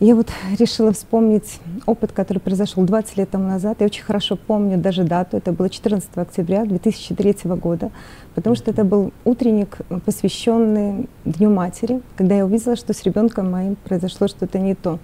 Я 0.00 0.16
вот 0.16 0.28
решила 0.58 0.92
вспомнить 0.92 1.60
опыт, 1.86 2.10
который 2.10 2.38
произошел 2.38 2.82
20 2.82 3.16
лет 3.16 3.30
тому 3.30 3.46
назад. 3.46 3.76
Я 3.78 3.86
очень 3.86 4.02
хорошо 4.02 4.36
помню 4.36 4.76
даже 4.78 5.04
дату. 5.04 5.36
Это 5.36 5.52
было 5.52 5.70
14 5.70 6.10
октября 6.16 6.64
2003 6.64 7.36
года, 7.54 7.92
потому 8.34 8.56
что 8.56 8.72
это 8.72 8.82
был 8.82 9.12
утренник, 9.24 9.78
посвященный 10.04 11.08
Дню 11.24 11.50
матери, 11.50 12.02
когда 12.16 12.34
я 12.34 12.44
увидела, 12.44 12.74
что 12.74 12.92
с 12.92 13.02
ребенком 13.04 13.52
моим 13.52 13.76
произошло 13.76 14.26
что-то 14.26 14.58
не 14.58 14.74
то 14.74 14.98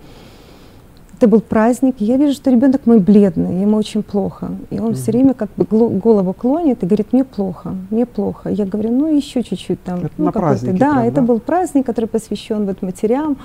это 1.20 1.28
был 1.28 1.42
праздник, 1.42 1.96
и 1.98 2.04
я 2.06 2.16
вижу, 2.16 2.32
что 2.32 2.50
ребенок 2.50 2.86
мой 2.86 2.98
бледный, 2.98 3.60
ему 3.60 3.76
очень 3.76 4.02
плохо. 4.02 4.52
И 4.70 4.78
он 4.78 4.92
mm-hmm. 4.92 4.94
все 4.94 5.12
время 5.12 5.34
как 5.34 5.50
бы 5.54 5.66
голову 5.66 6.32
клонит 6.32 6.82
и 6.82 6.86
говорит, 6.86 7.12
мне 7.12 7.24
плохо, 7.24 7.74
мне 7.90 8.06
плохо. 8.06 8.48
Я 8.48 8.64
говорю, 8.64 8.90
ну 8.90 9.14
еще 9.14 9.42
чуть-чуть 9.42 9.84
там. 9.84 9.98
Это 9.98 10.14
ну, 10.16 10.24
на 10.24 10.32
празднике 10.32 10.78
Да, 10.78 10.92
прям, 10.92 11.04
это 11.04 11.20
был 11.20 11.38
праздник, 11.38 11.84
который 11.84 12.06
посвящен 12.06 12.64
вот 12.64 12.80
матерям. 12.80 13.36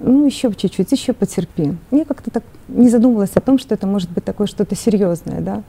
Ну, 0.00 0.26
еще 0.26 0.52
чуть-чуть, 0.52 0.90
еще 0.90 1.12
потерпи. 1.12 1.72
Я 1.92 2.04
как-то 2.04 2.32
так 2.32 2.42
не 2.66 2.88
задумывалась 2.88 3.36
о 3.36 3.40
том, 3.40 3.60
что 3.60 3.76
это 3.76 3.86
может 3.86 4.10
быть 4.10 4.24
такое 4.24 4.48
что-то 4.48 4.74
серьезное, 4.74 5.40
да. 5.40 5.62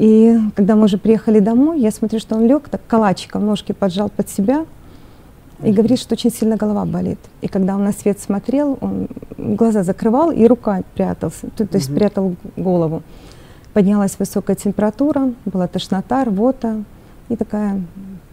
И 0.00 0.36
когда 0.56 0.74
мы 0.74 0.86
уже 0.86 0.98
приехали 0.98 1.38
домой, 1.38 1.80
я 1.80 1.92
смотрю, 1.92 2.18
что 2.18 2.34
он 2.34 2.44
лег 2.44 2.68
так 2.68 2.80
калачиком, 2.88 3.46
ножки 3.46 3.70
поджал 3.70 4.08
под 4.08 4.28
себя, 4.28 4.66
и 5.62 5.72
говорит, 5.72 5.98
что 5.98 6.14
очень 6.14 6.30
сильно 6.30 6.56
голова 6.56 6.84
болит. 6.84 7.18
И 7.40 7.48
когда 7.48 7.74
он 7.74 7.84
на 7.84 7.92
свет 7.92 8.20
смотрел, 8.20 8.78
он 8.80 9.08
глаза 9.36 9.82
закрывал 9.82 10.30
и 10.30 10.46
рука 10.46 10.82
прятался, 10.94 11.48
то, 11.56 11.66
то 11.66 11.78
есть 11.78 11.92
прятал 11.94 12.36
голову. 12.56 13.02
Поднялась 13.72 14.18
высокая 14.18 14.56
температура, 14.56 15.32
была 15.44 15.66
тошнота, 15.66 16.24
рвота 16.24 16.84
и 17.28 17.36
такая 17.36 17.82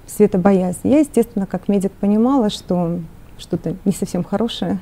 светобоязнь. 0.08 0.80
Я, 0.84 1.00
естественно, 1.00 1.46
как 1.46 1.68
медик 1.68 1.92
понимала, 1.94 2.50
что 2.50 3.00
что-то 3.38 3.76
не 3.86 3.92
совсем 3.92 4.24
хорошее. 4.24 4.80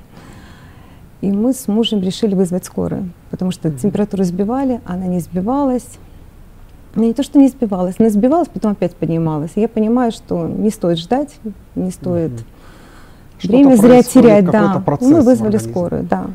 И 1.22 1.32
мы 1.32 1.54
с 1.54 1.68
мужем 1.68 2.02
решили 2.02 2.36
вызвать 2.36 2.66
скорую, 2.66 3.12
потому 3.32 3.52
что 3.52 3.72
температуру 3.72 4.24
сбивали, 4.24 4.82
она 4.86 5.06
не 5.06 5.20
сбивалась. 5.20 5.88
Ну, 6.96 7.04
не 7.04 7.14
то, 7.14 7.24
что 7.24 7.40
не 7.40 7.48
сбивалась, 7.48 7.96
она 7.98 8.10
сбивалась, 8.10 8.48
потом 8.48 8.74
опять 8.74 8.96
поднималась. 8.96 9.52
И 9.56 9.62
я 9.62 9.68
понимаю, 9.68 10.12
что 10.12 10.48
не 10.48 10.70
стоит 10.70 11.00
ждать, 11.00 11.36
не 11.76 11.90
стоит. 11.90 12.32
Что-то 13.40 13.54
время 13.54 13.76
зря 13.76 14.04
терять. 14.04 14.46
Да. 14.46 14.84
Мы 15.02 15.22
вызвали 15.22 15.58
скорую, 15.58 16.04
да. 16.04 16.28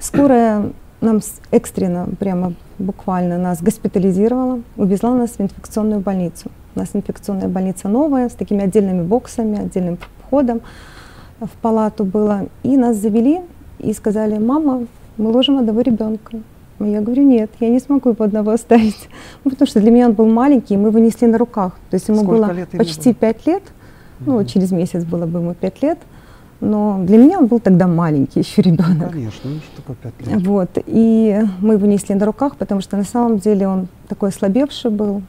Скорая 0.00 0.72
нам 1.00 1.20
экстренно, 1.50 2.08
прямо 2.18 2.54
буквально 2.78 3.38
нас 3.38 3.62
госпитализировала, 3.62 4.60
увезла 4.76 5.14
нас 5.14 5.32
в 5.32 5.40
инфекционную 5.40 6.00
больницу. 6.00 6.50
У 6.74 6.78
нас 6.80 6.90
инфекционная 6.92 7.48
больница 7.48 7.88
новая, 7.88 8.28
с 8.28 8.32
такими 8.32 8.64
отдельными 8.64 9.02
боксами, 9.02 9.60
отдельным 9.60 9.98
входом 10.26 10.60
в 11.40 11.50
палату 11.60 12.04
было. 12.04 12.48
И 12.62 12.76
нас 12.76 12.96
завели 12.96 13.40
и 13.78 13.92
сказали, 13.92 14.38
мама, 14.38 14.86
мы 15.16 15.30
ложим 15.30 15.58
одного 15.58 15.82
ребенка. 15.82 16.38
А 16.80 16.84
Я 16.86 17.00
говорю, 17.00 17.22
нет, 17.22 17.50
я 17.60 17.68
не 17.68 17.78
смогу 17.78 18.10
его 18.10 18.24
одного 18.24 18.50
оставить. 18.50 19.08
Ну, 19.44 19.50
потому 19.50 19.68
что 19.68 19.80
для 19.80 19.90
меня 19.90 20.06
он 20.06 20.12
был 20.14 20.26
маленький, 20.26 20.74
и 20.74 20.76
мы 20.76 20.88
его 20.88 20.98
несли 20.98 21.26
на 21.28 21.38
руках. 21.38 21.72
То 21.90 21.94
есть 21.96 22.08
ему 22.08 22.18
Сколько 22.22 22.46
было 22.46 22.66
почти 22.78 23.12
пять 23.14 23.46
лет. 23.46 23.62
Ну, 24.20 24.34
Мгм. 24.36 24.46
через 24.46 24.72
месяц 24.72 25.04
было 25.04 25.26
бы 25.26 25.38
ему 25.40 25.54
пять 25.54 25.82
лет. 25.82 25.98
Но 26.60 27.00
для 27.04 27.18
меня 27.18 27.38
он 27.38 27.46
был 27.46 27.60
тогда 27.60 27.86
маленький 27.86 28.40
еще 28.40 28.62
ребенок. 28.62 29.10
Конечно, 29.12 29.50
ну 29.50 29.56
что 29.58 29.76
такое 29.82 29.96
пять 29.96 30.26
лет? 30.26 30.46
Вот. 30.46 30.70
И 30.86 31.40
мы 31.60 31.74
его 31.74 31.86
несли 31.86 32.14
на 32.14 32.24
руках, 32.24 32.56
потому 32.56 32.80
что 32.80 32.96
на 32.96 33.04
самом 33.04 33.38
деле 33.38 33.68
он 33.68 33.88
такой 34.08 34.30
ослабевший 34.30 34.90
был. 34.90 35.22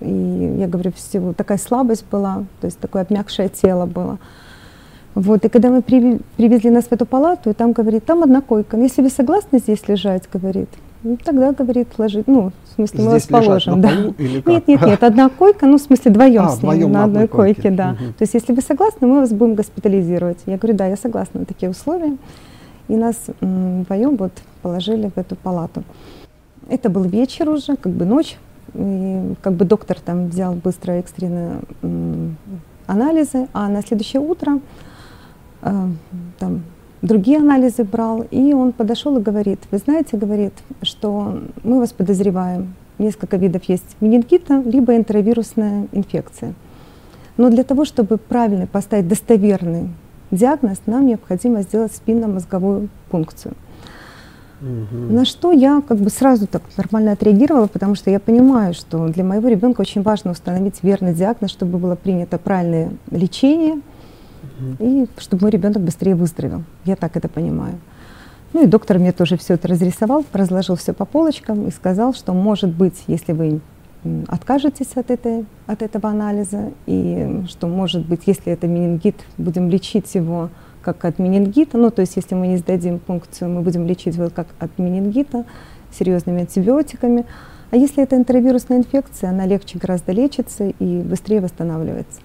И 0.00 0.56
я 0.58 0.66
говорю, 0.68 0.92
всего 0.92 1.32
такая 1.32 1.58
слабость 1.58 2.04
была, 2.10 2.44
то 2.60 2.66
есть 2.66 2.78
такое 2.78 3.02
обмякшее 3.02 3.48
тело 3.48 3.84
было. 3.86 4.18
Вот, 5.14 5.44
и 5.44 5.48
когда 5.48 5.70
мы 5.70 5.82
привезли 5.82 6.70
нас 6.70 6.84
в 6.84 6.92
эту 6.92 7.04
палату, 7.04 7.50
и 7.50 7.52
там 7.52 7.72
говорит, 7.72 8.04
там 8.04 8.22
одна 8.22 8.40
койка. 8.40 8.76
«Ну, 8.76 8.84
Если 8.84 9.02
вы 9.02 9.10
согласны 9.10 9.58
здесь 9.58 9.88
лежать, 9.88 10.28
говорит, 10.32 10.68
ну, 11.02 11.16
тогда, 11.22 11.52
говорит, 11.52 11.88
ложить, 11.98 12.26
ну, 12.26 12.52
в 12.64 12.74
смысле, 12.74 13.04
мы 13.04 13.10
вас 13.10 13.22
Здесь 13.22 13.30
лежать 13.30 13.46
положим. 13.46 13.80
да. 13.80 13.90
или 14.18 14.40
как? 14.40 14.46
Нет, 14.52 14.68
нет, 14.68 14.82
нет, 14.82 15.02
одна 15.04 15.28
койка, 15.28 15.66
ну, 15.66 15.78
в 15.78 15.80
смысле, 15.80 16.10
вдвоем 16.10 16.42
А, 16.44 16.48
с 16.48 16.62
ним 16.62 16.70
вдвоем 16.72 16.92
на 16.92 17.04
одной 17.04 17.28
койке. 17.28 17.54
койке, 17.62 17.70
да. 17.76 17.88
Мгм. 17.92 18.12
То 18.14 18.22
есть, 18.22 18.34
если 18.34 18.52
вы 18.52 18.60
согласны, 18.62 19.06
мы 19.06 19.20
вас 19.20 19.32
будем 19.32 19.54
госпитализировать. 19.54 20.38
Я 20.46 20.56
говорю, 20.58 20.76
да, 20.76 20.86
я 20.86 20.96
согласна 20.96 21.40
на 21.40 21.46
такие 21.46 21.70
условия. 21.70 22.16
И 22.88 22.96
нас 22.96 23.16
вдвоем 23.40 24.16
вот 24.16 24.32
положили 24.62 25.10
в 25.14 25.18
эту 25.18 25.36
палату. 25.36 25.84
Это 26.68 26.88
был 26.90 27.04
вечер 27.04 27.48
уже, 27.48 27.76
как 27.76 27.92
бы 27.92 28.04
ночь. 28.04 28.36
И 28.74 29.34
как 29.40 29.54
бы 29.54 29.64
доктор 29.64 29.98
там 30.00 30.28
взял 30.28 30.52
быстро 30.54 30.92
экстренные 30.92 31.60
анализы, 32.86 33.48
а 33.52 33.68
на 33.68 33.82
следующее 33.82 34.20
утро 34.20 34.60
э, 35.62 35.86
там 36.38 36.62
другие 37.02 37.38
анализы 37.38 37.84
брал, 37.84 38.24
и 38.30 38.52
он 38.52 38.72
подошел 38.72 39.16
и 39.18 39.22
говорит, 39.22 39.60
вы 39.70 39.78
знаете, 39.78 40.16
говорит, 40.16 40.54
что 40.82 41.40
мы 41.62 41.78
вас 41.78 41.92
подозреваем, 41.92 42.74
несколько 42.98 43.36
видов 43.36 43.64
есть 43.64 43.96
менингита, 44.00 44.62
либо 44.64 44.96
энтеровирусная 44.96 45.88
инфекция. 45.92 46.54
Но 47.36 47.50
для 47.50 47.62
того, 47.62 47.84
чтобы 47.84 48.16
правильно 48.16 48.66
поставить 48.66 49.08
достоверный 49.08 49.90
диагноз, 50.30 50.82
нам 50.86 51.06
необходимо 51.06 51.62
сделать 51.62 51.94
спинномозговую 51.94 52.88
пункцию. 53.10 53.54
Мгм. 54.60 55.14
На 55.14 55.24
что 55.24 55.52
я 55.52 55.80
как 55.86 55.98
бы 55.98 56.10
сразу 56.10 56.48
так 56.48 56.62
нормально 56.76 57.12
отреагировала, 57.12 57.68
потому 57.68 57.94
что 57.94 58.10
я 58.10 58.18
понимаю, 58.18 58.74
что 58.74 59.06
для 59.06 59.22
моего 59.22 59.48
ребенка 59.48 59.82
очень 59.82 60.02
важно 60.02 60.32
установить 60.32 60.82
верный 60.82 61.14
диагноз, 61.14 61.52
чтобы 61.52 61.78
было 61.78 61.94
принято 61.94 62.38
правильное 62.38 62.90
лечение. 63.10 63.80
И 64.78 65.06
чтобы 65.18 65.42
мой 65.42 65.50
ребенок 65.50 65.80
быстрее 65.80 66.14
выздоровел. 66.14 66.62
Я 66.84 66.96
так 66.96 67.16
это 67.16 67.28
понимаю. 67.28 67.78
Ну 68.52 68.64
и 68.64 68.66
доктор 68.66 68.98
мне 68.98 69.12
тоже 69.12 69.36
все 69.36 69.54
это 69.54 69.68
разрисовал, 69.68 70.24
разложил 70.32 70.76
все 70.76 70.92
по 70.94 71.04
полочкам 71.04 71.66
и 71.66 71.70
сказал, 71.70 72.14
что 72.14 72.32
может 72.32 72.70
быть, 72.70 73.04
если 73.06 73.32
вы 73.32 73.60
откажетесь 74.26 74.92
от, 74.94 75.10
этой, 75.10 75.44
от 75.66 75.82
этого 75.82 76.08
анализа, 76.08 76.72
и 76.86 77.42
что 77.48 77.66
может 77.66 78.06
быть, 78.06 78.22
если 78.26 78.52
это 78.52 78.66
менингит, 78.66 79.16
будем 79.36 79.68
лечить 79.68 80.14
его 80.14 80.50
как 80.82 81.04
от 81.04 81.18
менингита, 81.18 81.76
ну 81.76 81.90
то 81.90 82.00
есть 82.00 82.16
если 82.16 82.34
мы 82.34 82.46
не 82.46 82.56
сдадим 82.56 82.98
пункцию, 82.98 83.50
мы 83.50 83.60
будем 83.60 83.86
лечить 83.86 84.16
его 84.16 84.30
как 84.30 84.46
от 84.58 84.78
менингита 84.78 85.44
серьезными 85.92 86.40
антибиотиками. 86.40 87.26
А 87.70 87.76
если 87.76 88.02
это 88.02 88.16
энтеровирусная 88.16 88.78
инфекция, 88.78 89.30
она 89.30 89.44
легче 89.44 89.78
гораздо 89.78 90.12
лечится 90.12 90.68
и 90.78 91.02
быстрее 91.02 91.40
восстанавливается. 91.40 92.20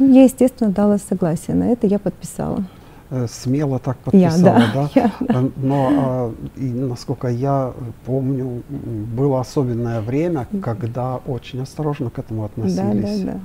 Я, 0.00 0.24
естественно, 0.24 0.70
дала 0.70 0.98
согласие 0.98 1.54
на 1.56 1.64
это, 1.70 1.86
я 1.86 1.98
подписала. 1.98 2.64
Э, 3.10 3.26
Смело 3.30 3.78
так 3.78 3.98
Я, 4.12 4.30
подписала, 4.30 4.42
да. 4.42 4.72
да? 4.74 4.90
Я, 4.94 5.12
Э, 5.28 5.48
Но, 5.56 5.88
а, 5.92 6.32
и, 6.56 6.64
насколько 6.64 7.28
я 7.28 7.72
помню, 8.06 8.62
было 8.68 9.40
особенное 9.40 10.00
время, 10.00 10.46
когда 10.62 11.16
очень 11.26 11.60
осторожно 11.62 12.08
к 12.10 12.18
этому 12.18 12.42
да, 12.42 12.46
относились. 12.46 13.20
да, 13.20 13.32
да. 13.32 13.40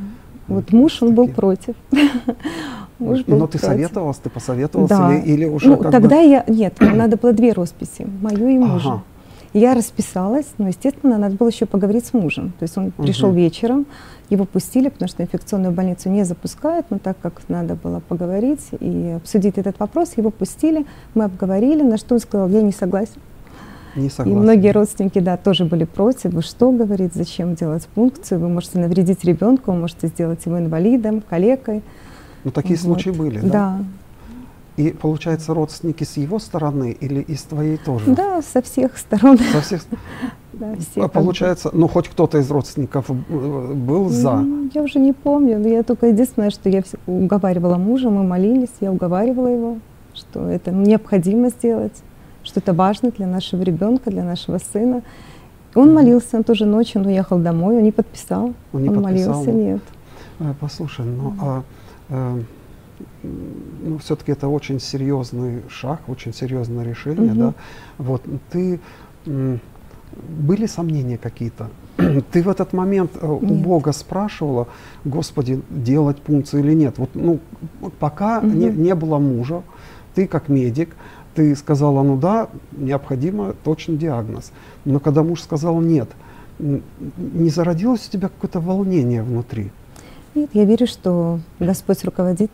Вот 0.47 0.71
муж, 0.71 1.01
он 1.01 1.15
был 1.15 1.27
против. 1.27 1.75
Муж 3.00 3.25
был 3.25 3.39
Но 3.39 3.47
ты 3.47 3.57
против. 3.57 3.62
советовалась, 3.62 4.17
ты 4.17 4.29
посоветовалась 4.29 4.89
Да. 4.89 5.13
или, 5.15 5.31
или 5.33 5.45
уже 5.45 5.67
Ну, 5.69 5.77
тогда 5.77 6.00
бы... 6.21 6.29
я... 6.29 6.45
Нет, 6.47 6.77
надо 6.79 7.17
было 7.17 7.33
две 7.33 7.51
росписи, 7.51 8.07
мою 8.21 8.47
и 8.47 8.57
мужа. 8.57 8.89
Ага. 8.89 9.03
Я 9.55 9.74
расписалась, 9.74 10.47
но, 10.57 10.67
естественно, 10.67 11.17
надо 11.17 11.38
было 11.38 11.47
еще 11.47 11.65
поговорить 11.65 12.05
с 12.05 12.13
мужем. 12.13 12.51
То 12.59 12.63
есть 12.63 12.77
он 12.77 12.91
пришел 12.91 13.29
Мгм. 13.29 13.38
вечером, 13.38 13.85
его 14.29 14.43
пустили, 14.43 14.89
потому 14.89 15.07
что 15.07 15.24
инфекционную 15.24 15.71
больницу 15.74 16.09
не 16.09 16.25
запускают, 16.25 16.88
но 16.89 17.00
так 17.00 17.17
как 17.21 17.41
надо 17.47 17.75
было 17.75 18.01
поговорить 18.01 18.59
и 18.81 19.13
обсудить 19.15 19.57
этот 19.57 19.79
вопрос, 19.79 20.17
его 20.17 20.29
пустили, 20.29 20.85
мы 21.13 21.24
обговорили, 21.24 21.83
на 21.83 21.95
что 21.97 22.15
он 22.15 22.19
сказал, 22.19 22.50
я 22.50 22.62
не 22.62 22.74
согласен. 22.74 23.21
Не 23.95 24.07
И 24.07 24.09
согласен. 24.09 24.41
многие 24.41 24.71
родственники, 24.74 25.19
да, 25.19 25.38
тоже 25.38 25.63
были 25.63 25.85
против. 25.85 26.33
Вы 26.33 26.41
что, 26.41 26.69
говорит, 26.74 27.13
зачем 27.13 27.55
делать 27.55 27.88
пункцию? 27.95 28.41
Вы 28.41 28.50
можете 28.50 28.79
навредить 28.79 29.24
ребенку, 29.24 29.71
вы 29.71 29.77
можете 29.77 30.07
сделать 30.07 30.45
его 30.45 30.59
инвалидом, 30.59 31.21
калекой. 31.21 31.81
Ну, 32.43 32.51
такие 32.51 32.75
Вот. 32.75 32.83
случаи 32.83 33.12
были, 33.12 33.39
да? 33.39 33.47
Да, 33.50 33.79
И, 34.77 34.89
получается, 34.91 35.53
родственники 35.53 36.03
с 36.03 36.17
его 36.17 36.38
стороны 36.38 36.91
или 37.00 37.22
и 37.22 37.36
с 37.36 37.44
твоей 37.44 37.77
тоже? 37.77 38.13
да, 38.13 38.41
со 38.41 38.62
всех 38.62 38.98
сторон. 38.98 39.38
Со 39.38 39.62
всех... 39.62 39.86
Да, 40.53 40.74
все 40.79 41.03
А. 41.03 41.08
Получается, 41.10 41.70
ну, 41.74 41.89
хоть 41.89 42.08
кто-то 42.08 42.38
из 42.38 42.50
родственников 42.50 43.10
э, 43.10 43.13
был 43.74 44.08
за. 44.08 44.29
М, 44.32 44.72
Я 44.74 44.84
уже 44.84 45.00
не 45.00 45.12
помню, 45.12 45.60
но 45.60 45.67
я 45.67 45.84
только 45.84 46.08
единственное, 46.08 46.50
что 46.50 46.70
я 46.70 46.82
уговаривала 47.08 47.75
мужа, 47.75 48.10
мы 48.10 48.24
молились, 48.24 48.70
я 48.79 48.89
уговаривала 48.91 49.48
его, 49.48 49.77
что 50.13 50.48
это 50.50 50.72
необходимо 50.72 51.50
сделать, 51.50 51.91
что 52.44 52.62
это 52.62 52.72
важно 52.74 53.12
для 53.12 53.27
нашего 53.27 53.63
ребенка, 53.63 54.10
для 54.12 54.24
нашего 54.24 54.60
сына. 54.60 55.01
Он 55.74 55.94
молился, 55.94 56.38
он 56.38 56.44
тоже 56.46 56.65
ночью, 56.65 57.01
он 57.01 57.08
уехал 57.08 57.38
домой, 57.38 57.75
он 57.75 57.84
не 57.84 57.91
подписал. 57.91 58.53
Он 58.72 58.82
не 58.82 58.88
подписал, 58.89 59.03
молился, 59.03 59.51
ну. 59.51 59.62
нет. 59.62 59.82
Э, 60.39 60.53
Послушай, 60.62 61.05
ну, 61.05 61.34
а, 61.41 61.63
э, 62.08 62.41
ну, 63.23 63.97
все-таки 63.99 64.31
это 64.31 64.47
очень 64.47 64.79
серьезный 64.79 65.61
шаг, 65.69 66.01
очень 66.07 66.33
серьезное 66.33 66.83
решение, 66.85 67.31
Мгм. 67.33 67.39
да? 67.39 67.53
Вот, 67.97 68.21
ты, 68.51 68.79
были 70.29 70.65
сомнения 70.65 71.17
какие-то? 71.17 71.69
Ты 72.31 72.43
в 72.43 72.49
этот 72.49 72.73
момент 72.73 73.11
э, 73.19 73.27
у 73.27 73.41
Нет. 73.45 73.63
Бога 73.63 73.91
спрашивала, 73.91 74.67
Господи, 75.03 75.61
делать 75.69 76.21
пункцию 76.21 76.63
или 76.63 76.73
нет? 76.73 76.97
Вот, 76.97 77.09
ну, 77.15 77.39
пока 77.99 78.41
не, 78.41 78.67
Мгм. 78.67 78.83
не 78.83 78.95
было 78.95 79.17
мужа, 79.17 79.61
ты 80.13 80.27
как 80.27 80.47
медик, 80.49 80.95
ты 81.33 81.55
сказала, 81.55 82.03
ну 82.03 82.17
да, 82.17 82.47
необходимо 82.71 83.53
точный 83.63 83.97
диагноз. 83.97 84.51
Но 84.85 84.99
когда 84.99 85.23
муж 85.23 85.41
сказал 85.41 85.81
нет, 85.81 86.09
не 86.59 87.49
зародилось 87.49 88.07
у 88.07 88.11
тебя 88.11 88.29
какое-то 88.29 88.61
волнение 88.61 89.23
внутри? 89.23 89.71
Нет, 90.35 90.49
я 90.53 90.63
верю, 90.65 90.87
что 90.87 91.39
Господь 91.59 92.03
руководит 92.05 92.51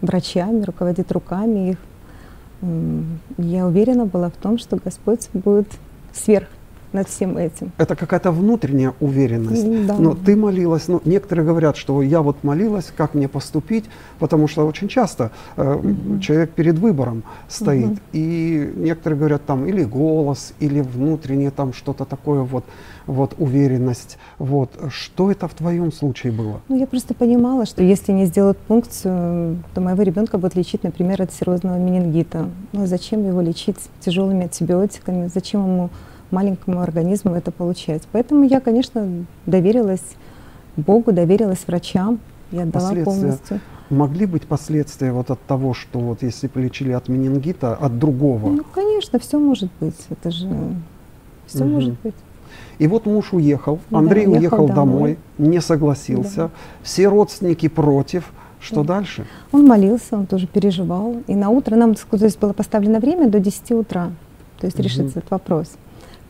врачами, 0.00 0.62
руководит 0.64 1.10
руками 1.12 1.70
их. 1.70 1.78
Я 3.38 3.66
уверена 3.66 4.06
была 4.06 4.30
в 4.30 4.36
том, 4.36 4.58
что 4.58 4.76
Господь 4.76 5.28
будет 5.32 5.68
сверх 6.12 6.48
над 6.92 7.08
всем 7.08 7.36
этим. 7.36 7.72
Это 7.78 7.96
какая-то 7.96 8.30
внутренняя 8.30 8.94
уверенность. 9.00 9.86
Да. 9.86 9.96
Но 9.98 10.14
ты 10.14 10.36
молилась, 10.36 10.88
ну, 10.88 11.00
некоторые 11.04 11.46
говорят, 11.46 11.76
что 11.76 12.02
я 12.02 12.22
вот 12.22 12.42
молилась, 12.44 12.92
как 12.96 13.14
мне 13.14 13.28
поступить, 13.28 13.84
потому 14.18 14.48
что 14.48 14.66
очень 14.66 14.88
часто 14.88 15.30
э, 15.56 15.74
Мгм. 15.74 16.20
человек 16.20 16.50
перед 16.50 16.78
выбором 16.78 17.22
стоит. 17.48 17.86
Мгм. 17.86 18.00
И 18.12 18.72
некоторые 18.76 19.18
говорят 19.18 19.44
там 19.46 19.66
или 19.66 19.84
голос, 19.84 20.54
или 20.60 20.80
внутреннее 20.80 21.50
там 21.50 21.72
что-то 21.72 22.04
такое 22.04 22.42
вот, 22.42 22.64
вот 23.06 23.34
уверенность. 23.38 24.18
Вот. 24.38 24.70
Что 24.90 25.30
это 25.30 25.48
в 25.48 25.54
твоем 25.54 25.92
случае 25.92 26.32
было? 26.32 26.60
Ну, 26.68 26.76
я 26.78 26.86
просто 26.86 27.14
понимала, 27.14 27.66
что 27.66 27.82
если 27.82 28.12
не 28.12 28.26
сделать 28.26 28.56
пункцию, 28.56 29.58
то 29.74 29.80
моего 29.80 30.02
ребенка 30.02 30.38
будут 30.38 30.56
лечить, 30.56 30.82
например, 30.84 31.22
от 31.22 31.32
серозного 31.32 31.78
менингита. 31.78 32.48
Ну, 32.72 32.86
зачем 32.86 33.26
его 33.26 33.40
лечить 33.40 33.78
тяжелыми 34.00 34.42
антибиотиками? 34.44 35.30
Зачем 35.32 35.64
ему 35.64 35.90
маленькому 36.30 36.80
организму 36.80 37.34
это 37.34 37.50
получать? 37.50 38.02
Поэтому 38.12 38.44
я, 38.44 38.60
конечно, 38.60 39.06
доверилась 39.46 40.02
Богу, 40.76 41.12
доверилась 41.12 41.64
врачам. 41.66 42.18
Я 42.50 42.62
отдала 42.62 42.94
полностью. 43.04 43.60
Могли 43.90 44.26
быть 44.26 44.46
последствия 44.46 45.12
вот 45.12 45.30
от 45.30 45.40
того, 45.42 45.72
что 45.74 45.98
вот 45.98 46.22
если 46.22 46.46
полечили 46.46 46.92
от 46.92 47.08
менингита, 47.08 47.74
от 47.74 47.98
другого? 47.98 48.48
Ну, 48.50 48.64
конечно, 48.74 49.18
все 49.18 49.38
может 49.38 49.70
быть. 49.80 49.96
Это 50.10 50.30
же 50.30 50.48
все 51.46 51.64
Мгм. 51.64 51.72
может 51.72 51.94
быть. 52.02 52.14
И 52.78 52.86
вот 52.86 53.06
муж 53.06 53.32
уехал, 53.32 53.78
Да, 53.90 53.98
Андрей 53.98 54.26
уехал 54.26 54.64
уехал 54.64 54.66
домой, 54.68 54.74
домой. 54.76 55.18
не 55.38 55.60
согласился, 55.60 56.36
Да. 56.36 56.50
все 56.82 57.08
родственники 57.08 57.68
против. 57.68 58.30
Что 58.60 58.82
Да. 58.82 58.94
дальше? 58.94 59.26
Он 59.52 59.66
молился, 59.66 60.16
он 60.16 60.26
тоже 60.26 60.46
переживал. 60.46 61.16
И 61.26 61.34
на 61.34 61.48
утро 61.50 61.76
нам 61.76 61.94
то 61.94 62.16
есть, 62.16 62.38
было 62.40 62.52
поставлено 62.52 62.98
время 63.00 63.28
до 63.28 63.38
10 63.40 63.74
утра. 63.74 64.10
То 64.58 64.66
есть 64.66 64.76
Мгм. 64.78 64.84
решится 64.84 65.18
этот 65.20 65.30
вопрос. 65.30 65.76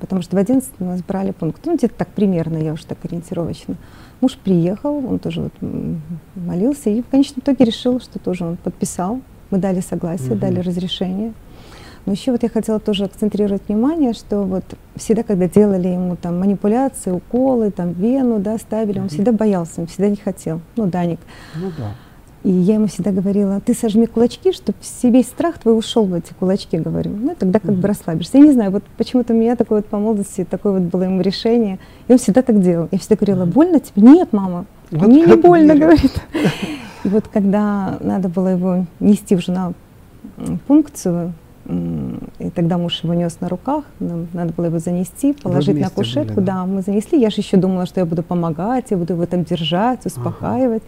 Потому 0.00 0.22
что 0.22 0.36
в 0.36 0.38
11 0.38 0.70
мы 0.78 0.86
нас 0.86 1.02
брали 1.02 1.32
пункт. 1.32 1.60
Ну, 1.66 1.76
где-то 1.76 1.94
так 1.94 2.08
примерно, 2.08 2.56
я 2.58 2.72
уже 2.72 2.86
так 2.86 2.98
ориентировочно. 3.04 3.74
Муж 4.20 4.36
приехал, 4.36 4.96
он 5.04 5.18
тоже 5.18 5.42
вот 5.42 5.52
молился. 6.34 6.90
И 6.90 7.02
в 7.02 7.06
конечном 7.06 7.40
итоге 7.40 7.64
решил, 7.64 8.00
что 8.00 8.18
тоже 8.18 8.44
он 8.44 8.56
подписал. 8.56 9.20
Мы 9.50 9.58
дали 9.58 9.80
согласие, 9.80 10.30
Мгм. 10.32 10.40
дали 10.40 10.60
разрешение. 10.60 11.32
Но 12.06 12.12
еще 12.12 12.32
вот 12.32 12.42
я 12.42 12.48
хотела 12.48 12.80
тоже 12.80 13.04
акцентрировать 13.04 13.62
внимание, 13.68 14.12
что 14.14 14.42
вот 14.44 14.64
всегда, 14.96 15.22
когда 15.22 15.46
делали 15.48 15.88
ему 15.88 16.16
там 16.16 16.38
манипуляции, 16.38 17.10
уколы, 17.10 17.70
там 17.70 17.92
вену, 17.92 18.38
да, 18.38 18.56
ставили, 18.58 18.98
он 18.98 19.08
всегда 19.08 19.32
боялся, 19.32 19.80
он 19.82 19.88
всегда 19.88 20.08
не 20.08 20.16
хотел. 20.16 20.60
Ну, 20.76 20.86
Даник. 20.86 21.20
Ну 21.54 21.70
да. 21.76 21.92
И 22.45 22.50
я 22.50 22.75
ему 22.75 22.87
всегда 22.87 23.11
говорила, 23.11 23.61
ты 23.61 23.75
сожми 23.75 24.07
кулачки, 24.07 24.52
чтобы 24.52 24.78
весь 25.02 25.26
страх 25.26 25.59
твой 25.59 25.76
ушел 25.76 26.04
в 26.04 26.14
эти 26.14 26.33
кулачки, 26.35 26.78
говорю. 26.78 27.11
Ну, 27.11 27.35
тогда 27.37 27.59
как 27.59 27.75
бы 27.75 27.88
расслабишься. 27.88 28.38
Я 28.38 28.45
не 28.45 28.52
знаю, 28.52 28.71
вот 28.71 28.85
почему-то 28.97 29.35
у 29.35 29.37
меня 29.37 29.57
такое 29.57 29.80
вот 29.80 29.87
по 29.87 29.99
молодости, 29.99 30.47
такое 30.49 30.75
вот 30.75 30.83
было 30.83 31.02
ему 31.02 31.21
решение. 31.21 31.80
И 32.07 32.12
он 32.12 32.18
всегда 32.18 32.42
так 32.42 32.61
делал. 32.61 32.88
Я 32.92 32.99
всегда 32.99 33.16
говорила, 33.16 33.45
больно 33.45 33.80
тебе? 33.80 34.02
Нет, 34.02 34.33
мама. 34.33 34.66
Вот 34.92 35.09
Мне 35.09 35.23
не 35.26 35.37
больно, 35.37 35.73
верю. 35.73 35.80
говорит. 35.80 36.23
И 37.04 37.09
вот 37.09 37.28
когда 37.28 37.99
надо 38.00 38.28
было 38.28 38.49
его 38.49 38.87
нести 39.00 39.35
уже 39.37 39.52
на 39.52 39.73
пункцию, 40.66 41.33
и 41.68 42.50
тогда 42.54 42.78
муж 42.78 43.04
его 43.04 43.12
нес 43.12 43.38
на 43.40 43.49
руках, 43.49 43.85
нам 44.00 44.26
надо 44.33 44.54
было 44.54 44.66
его 44.66 44.78
занести, 44.78 45.35
положить 45.35 45.75
на 45.75 45.75
вместе 45.75 45.95
были, 45.97 46.07
кушетку. 46.07 46.40
да? 46.40 46.52
да, 46.54 46.66
мы 46.66 46.80
занесли. 46.80 47.21
Я 47.21 47.28
же 47.28 47.40
еще 47.40 47.59
думала, 47.59 47.85
что 47.85 48.00
я 48.00 48.07
буду 48.07 48.23
помогать, 48.23 48.87
я 48.90 48.97
буду 48.97 49.12
его 49.12 49.26
там 49.26 49.45
держать, 49.45 50.07
успокаивать. 50.07 50.83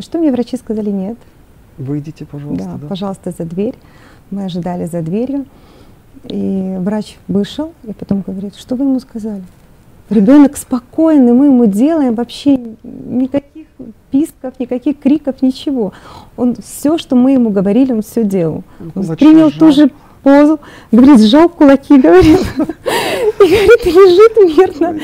И 0.00 0.02
что 0.02 0.18
мне 0.18 0.32
врачи 0.32 0.56
сказали? 0.56 0.90
Нет, 0.90 1.18
Выйдите, 1.76 2.24
пожалуйста. 2.24 2.64
да, 2.64 2.78
да. 2.80 2.86
пожалуйста, 2.88 3.34
за 3.36 3.44
дверь. 3.44 3.74
Мы 4.30 4.44
ожидали 4.44 4.86
за 4.86 5.02
дверью. 5.02 5.44
И 6.24 6.76
врач 6.78 7.18
вышел 7.28 7.72
и 7.84 7.92
потом 7.92 8.22
говорит, 8.26 8.54
что 8.56 8.76
вы 8.76 8.84
ему 8.86 8.98
сказали? 9.00 9.42
Ребенок 10.08 10.56
спокойный, 10.56 11.32
мы 11.34 11.46
ему 11.46 11.66
делаем 11.66 12.14
вообще 12.14 12.58
никаких 12.82 13.66
писков, 14.10 14.58
никаких 14.58 14.98
криков, 14.98 15.42
ничего. 15.42 15.92
Он 16.36 16.56
все, 16.56 16.96
что 16.98 17.14
мы 17.14 17.32
ему 17.32 17.50
говорили, 17.50 17.92
он 17.92 18.00
все 18.02 18.24
делал. 18.24 18.64
Он 18.80 18.90
Кулачки 18.90 19.24
принял 19.24 19.50
сжал. 19.50 19.58
ту 19.60 19.72
же 19.72 19.90
позу, 20.22 20.60
говорит, 20.92 21.20
сжал 21.20 21.48
кулаки, 21.48 21.98
говорит, 21.98 22.40
и 22.56 23.38
говорит, 23.38 23.86
лежит 23.86 24.80
мирно. 24.80 25.00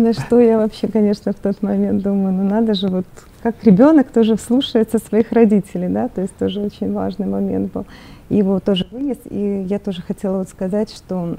На 0.00 0.14
что 0.14 0.40
я 0.40 0.56
вообще, 0.56 0.88
конечно, 0.88 1.32
в 1.32 1.36
тот 1.36 1.62
момент 1.62 2.02
думаю, 2.02 2.32
ну 2.32 2.42
надо 2.42 2.72
же, 2.72 2.88
вот 2.88 3.04
как 3.42 3.54
ребенок 3.64 4.10
тоже 4.10 4.38
слушается 4.38 4.98
своих 4.98 5.30
родителей, 5.30 5.88
да, 5.88 6.08
то 6.08 6.22
есть 6.22 6.34
тоже 6.36 6.60
очень 6.60 6.90
важный 6.90 7.26
момент 7.26 7.70
был. 7.70 7.84
И 8.30 8.38
Его 8.38 8.60
тоже 8.60 8.86
вынес, 8.90 9.18
и 9.28 9.66
я 9.68 9.78
тоже 9.78 10.00
хотела 10.00 10.38
вот 10.38 10.48
сказать, 10.48 10.90
что 10.90 11.36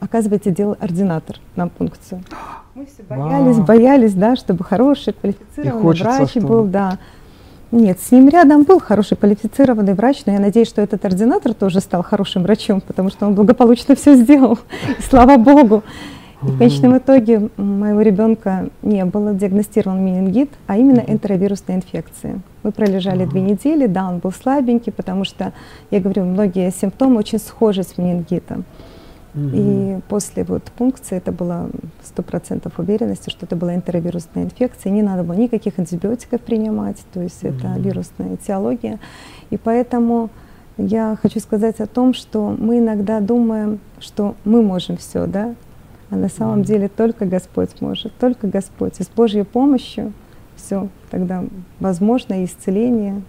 оказывается 0.00 0.50
делал 0.50 0.76
ординатор 0.80 1.36
на 1.54 1.68
пункцию. 1.68 2.24
Мы 2.74 2.86
все 2.86 3.04
боялись, 3.08 3.56
Вау. 3.56 3.66
боялись, 3.66 4.14
да, 4.14 4.34
чтобы 4.34 4.64
хороший 4.64 5.12
квалифицированный 5.12 5.94
врач 6.00 6.30
чтобы- 6.30 6.48
был, 6.48 6.64
да. 6.64 6.98
Нет, 7.70 8.00
с 8.00 8.10
ним 8.10 8.28
рядом 8.30 8.64
был 8.64 8.80
хороший 8.80 9.16
квалифицированный 9.16 9.94
врач, 9.94 10.22
но 10.26 10.32
я 10.32 10.40
надеюсь, 10.40 10.68
что 10.68 10.82
этот 10.82 11.04
ординатор 11.04 11.54
тоже 11.54 11.80
стал 11.80 12.02
хорошим 12.02 12.42
врачом, 12.42 12.80
потому 12.80 13.10
что 13.10 13.26
он 13.26 13.34
благополучно 13.34 13.94
все 13.94 14.16
сделал. 14.16 14.58
Слава 15.08 15.36
богу. 15.36 15.84
И 16.42 16.46
в 16.46 16.58
конечном 16.58 16.96
итоге 16.98 17.48
моего 17.56 18.00
ребенка 18.00 18.68
не 18.82 19.04
было 19.04 19.34
диагностирован 19.34 20.04
менингит, 20.04 20.50
а 20.66 20.76
именно 20.76 21.00
энтеровирусная 21.00 21.76
инфекция. 21.76 22.40
Мы 22.62 22.70
пролежали 22.70 23.24
две 23.24 23.40
недели, 23.40 23.86
да, 23.86 24.08
он 24.08 24.18
был 24.18 24.30
слабенький, 24.30 24.92
потому 24.92 25.24
что, 25.24 25.52
я 25.90 26.00
говорю, 26.00 26.24
многие 26.24 26.70
симптомы 26.70 27.18
очень 27.18 27.38
схожи 27.40 27.82
с 27.82 27.98
менингитом. 27.98 28.64
И 29.34 29.98
после 30.08 30.42
вот 30.42 30.64
пункции 30.64 31.16
это 31.16 31.30
было 31.30 31.70
сто 32.02 32.22
процентов 32.22 32.78
уверенности, 32.78 33.30
что 33.30 33.46
это 33.46 33.54
была 33.54 33.74
энтеровирусная 33.74 34.44
инфекция. 34.44 34.90
Не 34.90 35.02
надо 35.02 35.22
было 35.22 35.36
никаких 35.36 35.78
антибиотиков 35.78 36.40
принимать, 36.40 36.96
то 37.12 37.20
есть 37.20 37.42
это 37.42 37.74
вирусная 37.78 38.34
этиология. 38.34 38.98
И 39.50 39.56
поэтому 39.56 40.30
я 40.76 41.16
хочу 41.20 41.40
сказать 41.40 41.78
о 41.80 41.86
том, 41.86 42.14
что 42.14 42.54
мы 42.58 42.78
иногда 42.78 43.20
думаем, 43.20 43.78
что 44.00 44.34
мы 44.44 44.62
можем 44.62 44.96
все, 44.96 45.26
да, 45.26 45.54
а 46.10 46.16
на 46.16 46.28
самом 46.28 46.62
деле 46.62 46.88
только 46.88 47.26
Господь 47.26 47.70
может, 47.80 48.12
только 48.18 48.46
Господь. 48.46 48.98
И 49.00 49.02
с 49.02 49.08
Божьей 49.08 49.44
помощью 49.44 50.12
все, 50.56 50.88
тогда 51.10 51.44
возможно 51.80 52.42
и 52.42 52.44
исцеление, 52.46 53.22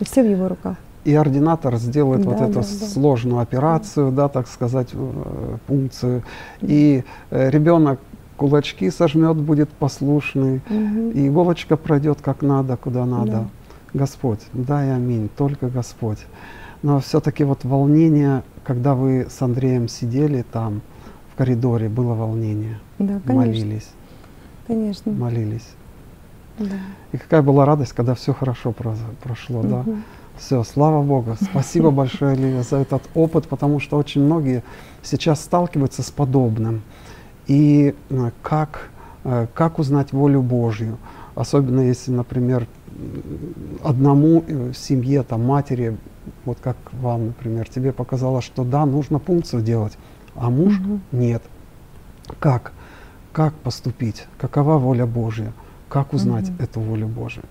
и 0.00 0.04
все 0.04 0.22
в 0.22 0.30
Его 0.30 0.48
руках. 0.48 0.76
И 1.04 1.14
ординатор 1.14 1.76
сделает 1.76 2.24
вот 2.26 2.36
Да, 2.38 2.44
эту 2.44 2.54
да, 2.54 2.60
да. 2.60 2.62
сложную 2.64 3.40
операцию, 3.40 4.12
да, 4.12 4.28
так 4.28 4.46
сказать, 4.46 4.88
э, 4.92 5.56
пункцию. 5.66 6.22
И 6.60 7.04
э, 7.30 7.50
ребенок 7.50 8.00
кулачки 8.36 8.90
сожмет, 8.90 9.36
будет 9.36 9.70
послушный, 9.70 10.60
Мгм. 10.68 11.10
и 11.10 11.28
иголочка 11.28 11.76
пройдет 11.76 12.18
как 12.20 12.42
надо, 12.42 12.76
куда 12.76 13.06
надо. 13.06 13.30
Да. 13.32 13.46
Господь, 13.94 14.40
да 14.52 14.86
и 14.86 14.90
аминь, 14.90 15.28
только 15.36 15.68
Господь. 15.68 16.18
Но 16.82 17.00
все-таки 17.00 17.44
вот 17.44 17.64
волнение, 17.64 18.42
когда 18.64 18.94
вы 18.94 19.26
с 19.28 19.40
Андреем 19.42 19.88
сидели 19.88 20.44
там 20.52 20.80
коридоре, 21.44 21.88
было 21.88 22.12
волнение, 22.12 22.78
Да, 22.98 23.18
конечно, 23.26 23.34
молились, 23.34 23.88
конечно. 24.66 25.10
молились. 25.10 25.68
Да. 26.58 26.76
И 27.12 27.16
какая 27.16 27.40
была 27.40 27.64
радость, 27.64 27.94
когда 27.94 28.14
все 28.14 28.34
хорошо 28.34 28.72
про- 28.72 28.94
прошло, 29.22 29.62
да. 29.62 29.78
Мгм. 29.78 30.02
Все, 30.36 30.62
слава 30.64 31.02
Богу. 31.02 31.36
Спасибо 31.40 31.90
большое, 32.02 32.36
Лилия, 32.36 32.62
за 32.62 32.76
этот 32.76 33.00
опыт, 33.14 33.48
потому 33.48 33.80
что 33.80 33.96
очень 33.96 34.22
многие 34.22 34.62
сейчас 35.02 35.40
сталкиваются 35.40 36.02
с 36.02 36.10
подобным. 36.10 36.82
И 37.46 37.94
э, 38.10 38.30
как, 38.42 38.90
э, 39.24 39.46
как 39.54 39.78
узнать 39.78 40.12
волю 40.12 40.42
Божью? 40.42 40.98
Особенно 41.34 41.80
если, 41.80 42.10
например, 42.10 42.66
одному 43.82 44.44
э, 44.46 44.72
в 44.72 44.76
семье, 44.76 45.22
там, 45.22 45.46
матери, 45.46 45.96
вот 46.44 46.58
как 46.60 46.76
вам, 46.92 47.28
например, 47.28 47.66
тебе 47.66 47.92
показалось, 47.94 48.44
что 48.44 48.62
да, 48.62 48.84
нужно 48.84 49.18
пункцию 49.18 49.62
делать, 49.62 49.96
а 50.34 50.50
муж 50.50 50.78
Мгм. 50.78 51.00
нет. 51.12 51.42
Как? 52.38 52.72
Как 53.32 53.54
поступить? 53.54 54.26
Какова 54.38 54.78
воля 54.78 55.06
Божья? 55.06 55.52
Как 55.88 56.12
узнать 56.12 56.48
Мгм. 56.48 56.56
эту 56.62 56.80
волю 56.80 57.06
Божию? 57.08 57.44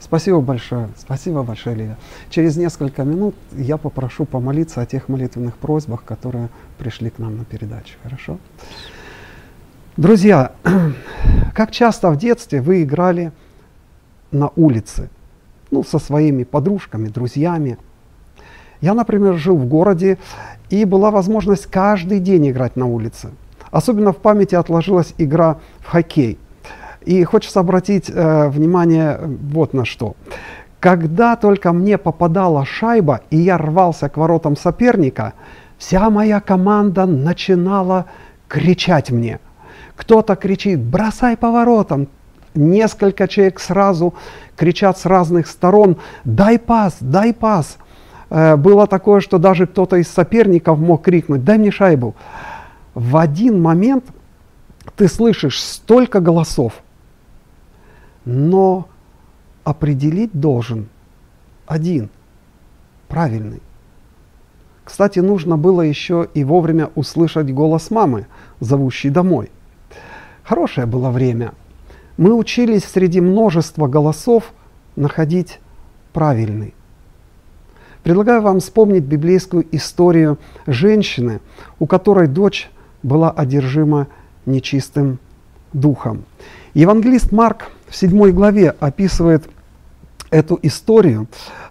Спасибо 0.00 0.40
большое. 0.40 0.88
Спасибо 0.98 1.42
большое, 1.42 1.76
Лилия. 1.76 1.96
Через 2.30 2.56
несколько 2.56 3.04
минут 3.04 3.34
я 3.52 3.76
попрошу 3.78 4.24
помолиться 4.26 4.80
о 4.82 4.86
тех 4.86 5.08
молитвенных 5.08 5.56
просьбах, 5.56 6.04
которые 6.04 6.48
пришли 6.78 7.10
к 7.10 7.18
нам 7.18 7.38
на 7.38 7.44
передачу. 7.44 7.94
Хорошо? 8.02 8.38
Друзья, 9.96 10.52
как 11.54 11.70
часто 11.70 12.10
в 12.10 12.16
детстве 12.18 12.60
вы 12.60 12.82
играли 12.82 13.32
на 14.30 14.50
улице? 14.56 15.08
Ну, 15.70 15.84
со 15.84 15.98
своими 15.98 16.44
подружками, 16.44 17.08
друзьями. 17.08 17.78
Я, 18.80 18.94
например, 18.94 19.34
жил 19.34 19.56
в 19.56 19.66
городе, 19.66 20.18
и 20.70 20.84
была 20.84 21.10
возможность 21.10 21.66
каждый 21.66 22.20
день 22.20 22.50
играть 22.50 22.76
на 22.76 22.86
улице. 22.86 23.30
Особенно 23.70 24.12
в 24.12 24.18
памяти 24.18 24.54
отложилась 24.54 25.14
игра 25.18 25.58
в 25.80 25.86
хоккей. 25.86 26.38
И 27.04 27.22
хочется 27.24 27.60
обратить 27.60 28.08
э, 28.08 28.48
внимание 28.48 29.18
э, 29.18 29.26
вот 29.26 29.74
на 29.74 29.84
что. 29.84 30.14
Когда 30.80 31.36
только 31.36 31.72
мне 31.72 31.98
попадала 31.98 32.64
шайба, 32.64 33.20
и 33.30 33.36
я 33.36 33.58
рвался 33.58 34.08
к 34.08 34.16
воротам 34.16 34.56
соперника, 34.56 35.32
вся 35.78 36.10
моя 36.10 36.40
команда 36.40 37.06
начинала 37.06 38.06
кричать 38.48 39.10
мне. 39.10 39.40
Кто-то 39.96 40.36
кричит, 40.36 40.80
бросай 40.80 41.36
поворотом. 41.36 42.08
Несколько 42.54 43.26
человек 43.28 43.60
сразу 43.60 44.14
кричат 44.56 44.98
с 44.98 45.06
разных 45.06 45.46
сторон, 45.46 45.96
дай 46.24 46.58
пас, 46.58 46.96
дай 47.00 47.34
пас. 47.34 47.78
Э, 48.30 48.56
было 48.56 48.86
такое, 48.86 49.20
что 49.20 49.38
даже 49.38 49.66
кто-то 49.66 49.96
из 49.96 50.08
соперников 50.08 50.78
мог 50.78 51.02
крикнуть, 51.02 51.44
дай 51.44 51.58
мне 51.58 51.70
шайбу. 51.70 52.14
В 52.94 53.16
один 53.16 53.60
момент 53.60 54.04
ты 54.96 55.08
слышишь 55.08 55.60
столько 55.62 56.20
голосов, 56.20 56.82
но 58.24 58.88
определить 59.64 60.30
должен 60.32 60.88
один, 61.66 62.10
правильный. 63.08 63.60
Кстати, 64.84 65.18
нужно 65.20 65.56
было 65.56 65.80
еще 65.80 66.28
и 66.34 66.44
вовремя 66.44 66.90
услышать 66.94 67.50
голос 67.52 67.90
мамы, 67.90 68.26
зовущей 68.60 69.08
домой. 69.08 69.50
Хорошее 70.42 70.86
было 70.86 71.10
время. 71.10 71.54
Мы 72.18 72.34
учились 72.34 72.84
среди 72.84 73.20
множества 73.20 73.88
голосов 73.88 74.52
находить 74.94 75.58
правильный. 76.12 76.74
Предлагаю 78.04 78.42
вам 78.42 78.60
вспомнить 78.60 79.04
библейскую 79.04 79.66
историю 79.74 80.38
женщины, 80.66 81.40
у 81.78 81.86
которой 81.86 82.28
дочь 82.28 82.70
была 83.02 83.30
одержима 83.30 84.08
нечистым 84.44 85.18
духом. 85.72 86.26
Евангелист 86.74 87.32
Марк 87.32 87.70
в 87.88 87.96
7 87.96 88.30
главе 88.32 88.74
описывает 88.78 89.48
эту 90.30 90.58
историю 90.60 91.28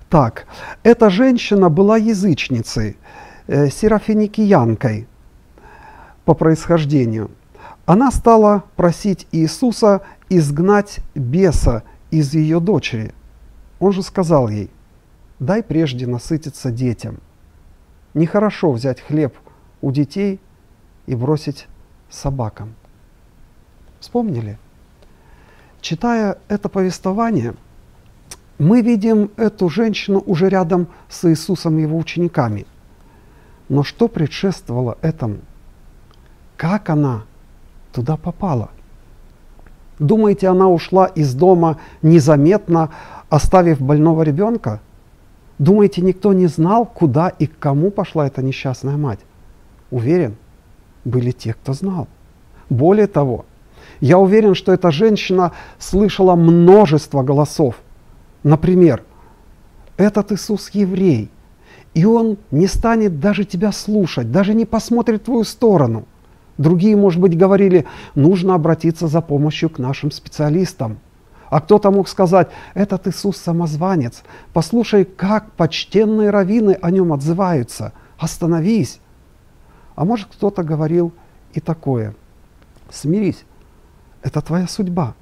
так. 0.10 0.48
Эта 0.82 1.12
женщина 1.12 1.70
была 1.70 1.98
язычницей, 1.98 2.98
э, 3.46 3.70
серафиникиянкой 3.70 5.08
по 6.26 6.34
происхождению. 6.34 7.30
Она 7.86 8.10
стала 8.10 8.64
просить 8.76 9.28
Иисуса 9.32 10.02
изгнать 10.30 10.98
беса 11.14 11.84
из 12.10 12.34
ее 12.34 12.60
дочери. 12.60 13.14
Он 13.80 13.92
же 13.94 14.02
сказал 14.02 14.50
ей, 14.50 14.72
дай 15.44 15.62
прежде 15.62 16.08
насытиться 16.08 16.72
детям. 16.72 17.20
Нехорошо 18.14 18.72
взять 18.72 19.02
хлеб 19.02 19.36
у 19.82 19.92
детей 19.92 20.40
и 21.06 21.16
бросить 21.16 21.68
собакам. 22.10 22.76
Вспомнили? 24.00 24.58
Читая 25.82 26.38
это 26.48 26.70
повествование, 26.70 27.56
мы 28.58 28.82
видим 28.82 29.32
эту 29.36 29.70
женщину 29.70 30.24
уже 30.26 30.48
рядом 30.48 30.88
с 31.10 31.30
Иисусом 31.30 31.78
и 31.78 31.82
его 31.82 31.98
учениками. 31.98 32.66
Но 33.68 33.84
что 33.84 34.08
предшествовало 34.08 34.98
этому? 35.02 35.40
Как 36.56 36.90
она 36.90 37.24
туда 37.92 38.16
попала? 38.16 38.70
Думаете, 40.00 40.48
она 40.48 40.70
ушла 40.70 41.08
из 41.08 41.34
дома 41.34 41.80
незаметно, 42.02 42.90
оставив 43.30 43.82
больного 43.82 44.22
ребенка? 44.22 44.80
Думаете, 45.60 46.02
никто 46.02 46.34
не 46.34 46.48
знал, 46.48 46.86
куда 46.86 47.30
и 47.30 47.48
к 47.48 47.58
кому 47.60 47.92
пошла 47.92 48.28
эта 48.28 48.42
несчастная 48.42 48.98
мать? 48.98 49.20
Уверен, 49.92 50.36
были 51.06 51.32
те, 51.32 51.54
кто 51.54 51.74
знал. 51.74 52.08
Более 52.70 53.08
того, 53.08 53.46
я 54.00 54.18
уверен, 54.18 54.56
что 54.56 54.74
эта 54.74 54.92
женщина 54.92 55.52
слышала 55.78 56.36
множество 56.36 57.22
голосов. 57.22 57.82
Например, 58.44 59.04
этот 59.98 60.32
Иисус 60.32 60.70
еврей, 60.72 61.30
и 61.94 62.06
он 62.06 62.38
не 62.52 62.68
станет 62.68 63.20
даже 63.20 63.46
тебя 63.46 63.72
слушать, 63.72 64.32
даже 64.32 64.54
не 64.54 64.66
посмотрит 64.66 65.22
в 65.22 65.26
твою 65.26 65.44
сторону. 65.44 66.06
Другие, 66.58 66.96
может 66.96 67.20
быть, 67.20 67.38
говорили, 67.38 67.86
нужно 68.16 68.56
обратиться 68.56 69.08
за 69.08 69.22
помощью 69.22 69.70
к 69.70 69.80
нашим 69.80 70.12
специалистам. 70.12 71.00
А 71.54 71.62
кто-то 71.62 71.92
мог 71.92 72.10
сказать, 72.10 72.50
этот 72.74 73.08
Иисус 73.08 73.38
самозванец, 73.38 74.24
послушай, 74.54 75.06
как 75.06 75.52
почтенные 75.52 76.32
раввины 76.32 76.80
о 76.82 76.90
нем 76.90 77.14
отзываются, 77.14 77.94
остановись. 78.18 79.00
А 79.94 80.04
может 80.04 80.30
кто-то 80.34 80.64
говорил 80.64 81.14
и 81.54 81.60
такое, 81.60 82.16
смирись, 82.90 83.46
это 84.24 84.42
твоя 84.42 84.68
судьба. 84.68 85.14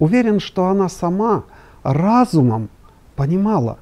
Уверен, 0.00 0.40
что 0.40 0.66
она 0.66 0.88
сама 0.88 1.44
разумом 1.84 2.68
понимала, 3.14 3.78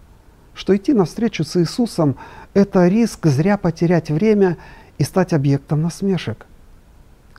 что 0.53 0.77
идти 0.77 0.93
навстречу 0.93 1.45
с 1.45 1.57
Иисусом– 1.57 2.17
это 2.53 2.89
риск 2.89 3.25
зря 3.25 3.57
потерять 3.57 4.11
время 4.11 4.59
и 4.99 5.03
стать 5.03 5.33
объектом 5.33 5.81
насмешек. 5.81 6.45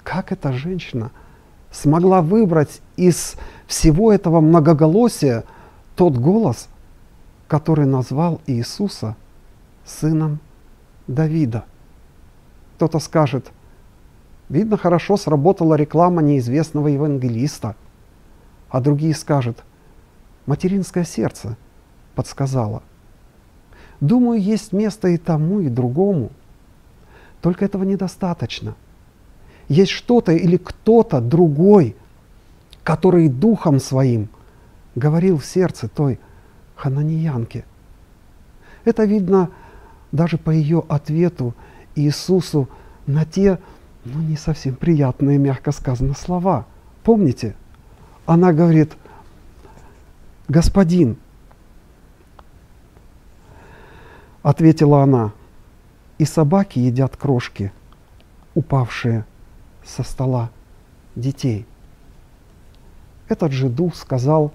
Как 0.02 0.32
эта 0.32 0.52
женщина 0.52 1.12
смогла 1.72 2.22
выбрать 2.22 2.82
из 2.96 3.36
всего 3.66 4.12
этого 4.12 4.42
многоголосия 4.42 5.44
тот 5.96 6.18
голос, 6.18 6.70
который 7.48 7.86
назвал 7.86 8.42
Иисуса 8.48 9.16
сыном 9.86 10.40
Давида? 11.08 11.66
Кто-то 12.76 13.00
скажет, 13.00 13.52
видно, 14.50 14.78
хорошо 14.78 15.18
сработала 15.18 15.76
реклама 15.76 16.22
неизвестного 16.22 16.88
евангелиста. 16.88 17.76
А 18.70 18.82
другие 18.82 19.16
скажут, 19.16 19.64
материнское 20.46 21.04
сердце 21.04 21.58
подсказало. 22.16 22.84
Думаю, 24.00 24.42
есть 24.42 24.74
место 24.74 25.08
и 25.08 25.18
тому, 25.18 25.60
и 25.60 25.70
другому. 25.70 26.32
Только 27.42 27.66
этого 27.66 27.84
недостаточно. 27.84 28.76
Есть 29.68 29.92
что-то 29.92 30.32
или 30.32 30.58
кто-то 30.58 31.20
другой, 31.20 31.96
который 32.84 33.28
духом 33.28 33.80
своим 33.80 34.30
говорил 34.96 35.38
в 35.38 35.46
сердце 35.46 35.88
той 35.90 36.20
хананиянки. 36.76 37.66
Это 38.86 39.04
видно 39.04 39.50
даже 40.12 40.38
по 40.38 40.52
ее 40.52 40.84
ответу 40.88 41.54
Иисусу 41.96 42.70
на 43.06 43.26
те, 43.26 43.60
ну, 44.06 44.22
не 44.22 44.38
совсем 44.38 44.76
приятные, 44.76 45.38
мягко 45.38 45.72
сказано, 45.72 46.14
слова. 46.14 46.66
Помните? 47.04 47.56
Она 48.26 48.54
говорит, 48.54 48.94
господин, 50.48 51.18
ответила 54.44 55.04
она, 55.04 55.34
и 56.18 56.26
собаки 56.26 56.80
едят 56.80 57.18
крошки, 57.18 57.72
упавшие 58.56 59.26
со 59.88 60.04
стола 60.04 60.52
детей. 61.16 61.66
Этот 63.28 63.52
же 63.52 63.70
дух 63.70 63.96
сказал 63.96 64.52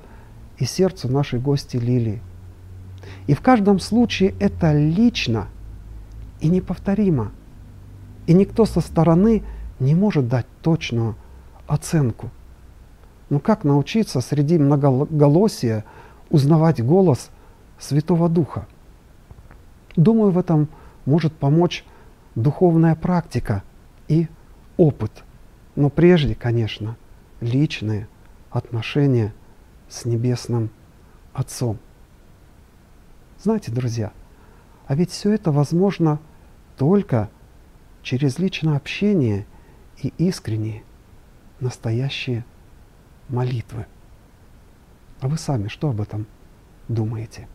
и 0.59 0.65
сердцу 0.65 1.09
нашей 1.09 1.41
гости 1.41 1.77
Лилии. 1.77 2.21
И 3.27 3.35
в 3.35 3.41
каждом 3.41 3.81
случае 3.81 4.35
это 4.39 4.73
лично– 4.73 5.49
и 6.43 6.49
неповторимо. 6.49 7.31
И 8.27 8.35
никто 8.35 8.67
со 8.67 8.81
стороны 8.81 9.43
не 9.81 9.95
может 9.95 10.29
дать 10.29 10.47
точную 10.61 11.17
оценку. 11.67 12.31
Но 13.31 13.39
как 13.39 13.65
научиться 13.65 14.21
среди 14.21 14.59
многоголосия 14.59 15.85
узнавать 16.29 16.85
голос 16.85 17.31
Святого 17.79 18.29
Духа? 18.29 18.67
Думаю, 19.97 20.33
в 20.33 20.39
этом 20.39 20.69
может 21.07 21.33
помочь 21.33 21.85
духовная 22.35 22.95
практика 22.95 23.63
и 24.09 24.29
опыт. 24.77 25.25
Но 25.77 25.91
прежде, 25.91 26.35
конечно, 26.35 26.97
личные 27.41 28.09
отношения 28.51 29.33
с 29.89 30.05
Небесным 30.05 30.71
Отцом. 31.33 31.79
Знаете, 33.41 33.73
друзья, 33.73 34.13
а 34.87 34.95
ведь 34.95 35.11
все 35.11 35.33
это 35.33 35.51
возможно– 35.51 36.21
только 36.77 37.31
через 38.03 38.39
личное 38.39 38.77
общение 38.77 39.47
и 40.03 40.13
искренние, 40.19 40.83
настоящие 41.61 42.45
молитвы. 43.29 43.87
А 45.21 45.29
вы 45.29 45.39
сами 45.39 45.69
что 45.69 45.91
об 45.91 46.01
этом 46.01 46.27
думаете? 46.89 47.47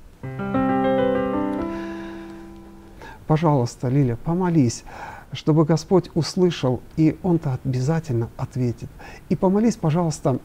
Пожалуйста, 3.27 3.89
Лиля, 3.89 4.15
помолись, 4.15 4.86
чтобы 5.32 5.66
Господь 5.66 6.10
услышал, 6.16 6.82
и 6.96 7.18
Он-то 7.24 7.60
обязательно 7.63 8.30
ответит. 8.38 8.90
И 9.30 9.36
помолись, 9.36 9.76
пожалуйста, 9.76 10.40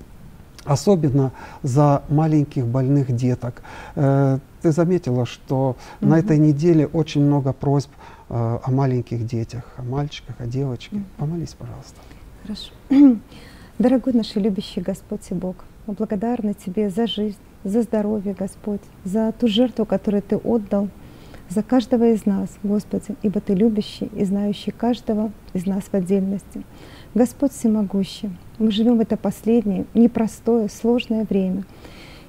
особенно 0.64 1.32
за 1.62 2.02
маленьких 2.08 2.66
больных 2.66 3.14
деток. 3.14 3.62
Э, 3.94 4.38
ты 4.60 4.72
заметила, 4.72 5.26
что 5.26 5.76
mm-hmm. 6.00 6.06
на 6.06 6.18
этой 6.18 6.38
неделе 6.38 6.86
очень 6.86 7.22
много 7.24 7.52
просьб 7.52 7.90
Э, 8.34 8.58
о 8.62 8.70
маленьких 8.70 9.26
детях, 9.26 9.62
о 9.76 9.82
мальчиках, 9.82 10.36
о 10.40 10.46
девочке. 10.46 10.96
Mm-hmm. 10.96 11.04
Помолись, 11.18 11.52
пожалуйста. 11.52 12.00
Хорошо. 12.42 12.72
Дорогой 13.78 14.14
наш 14.14 14.34
любящий 14.36 14.80
Господь 14.80 15.20
и 15.28 15.34
Бог, 15.34 15.56
мы 15.86 15.92
благодарны 15.92 16.54
Тебе 16.54 16.88
за 16.88 17.06
жизнь, 17.06 17.36
за 17.62 17.82
здоровье, 17.82 18.32
Господь, 18.32 18.80
за 19.04 19.32
ту 19.32 19.48
жертву, 19.48 19.84
которую 19.84 20.22
Ты 20.22 20.38
отдал 20.38 20.88
за 21.52 21.62
каждого 21.62 22.12
из 22.12 22.24
нас, 22.24 22.48
Господи, 22.62 23.14
ибо 23.22 23.40
Ты 23.40 23.54
любящий 23.54 24.10
и 24.16 24.24
знающий 24.24 24.70
каждого 24.70 25.30
из 25.52 25.66
нас 25.66 25.84
в 25.84 25.94
отдельности. 25.94 26.62
Господь 27.14 27.52
всемогущий, 27.52 28.30
мы 28.58 28.70
живем 28.70 28.96
в 28.96 29.00
это 29.00 29.18
последнее, 29.18 29.84
непростое, 29.92 30.70
сложное 30.70 31.26
время, 31.28 31.64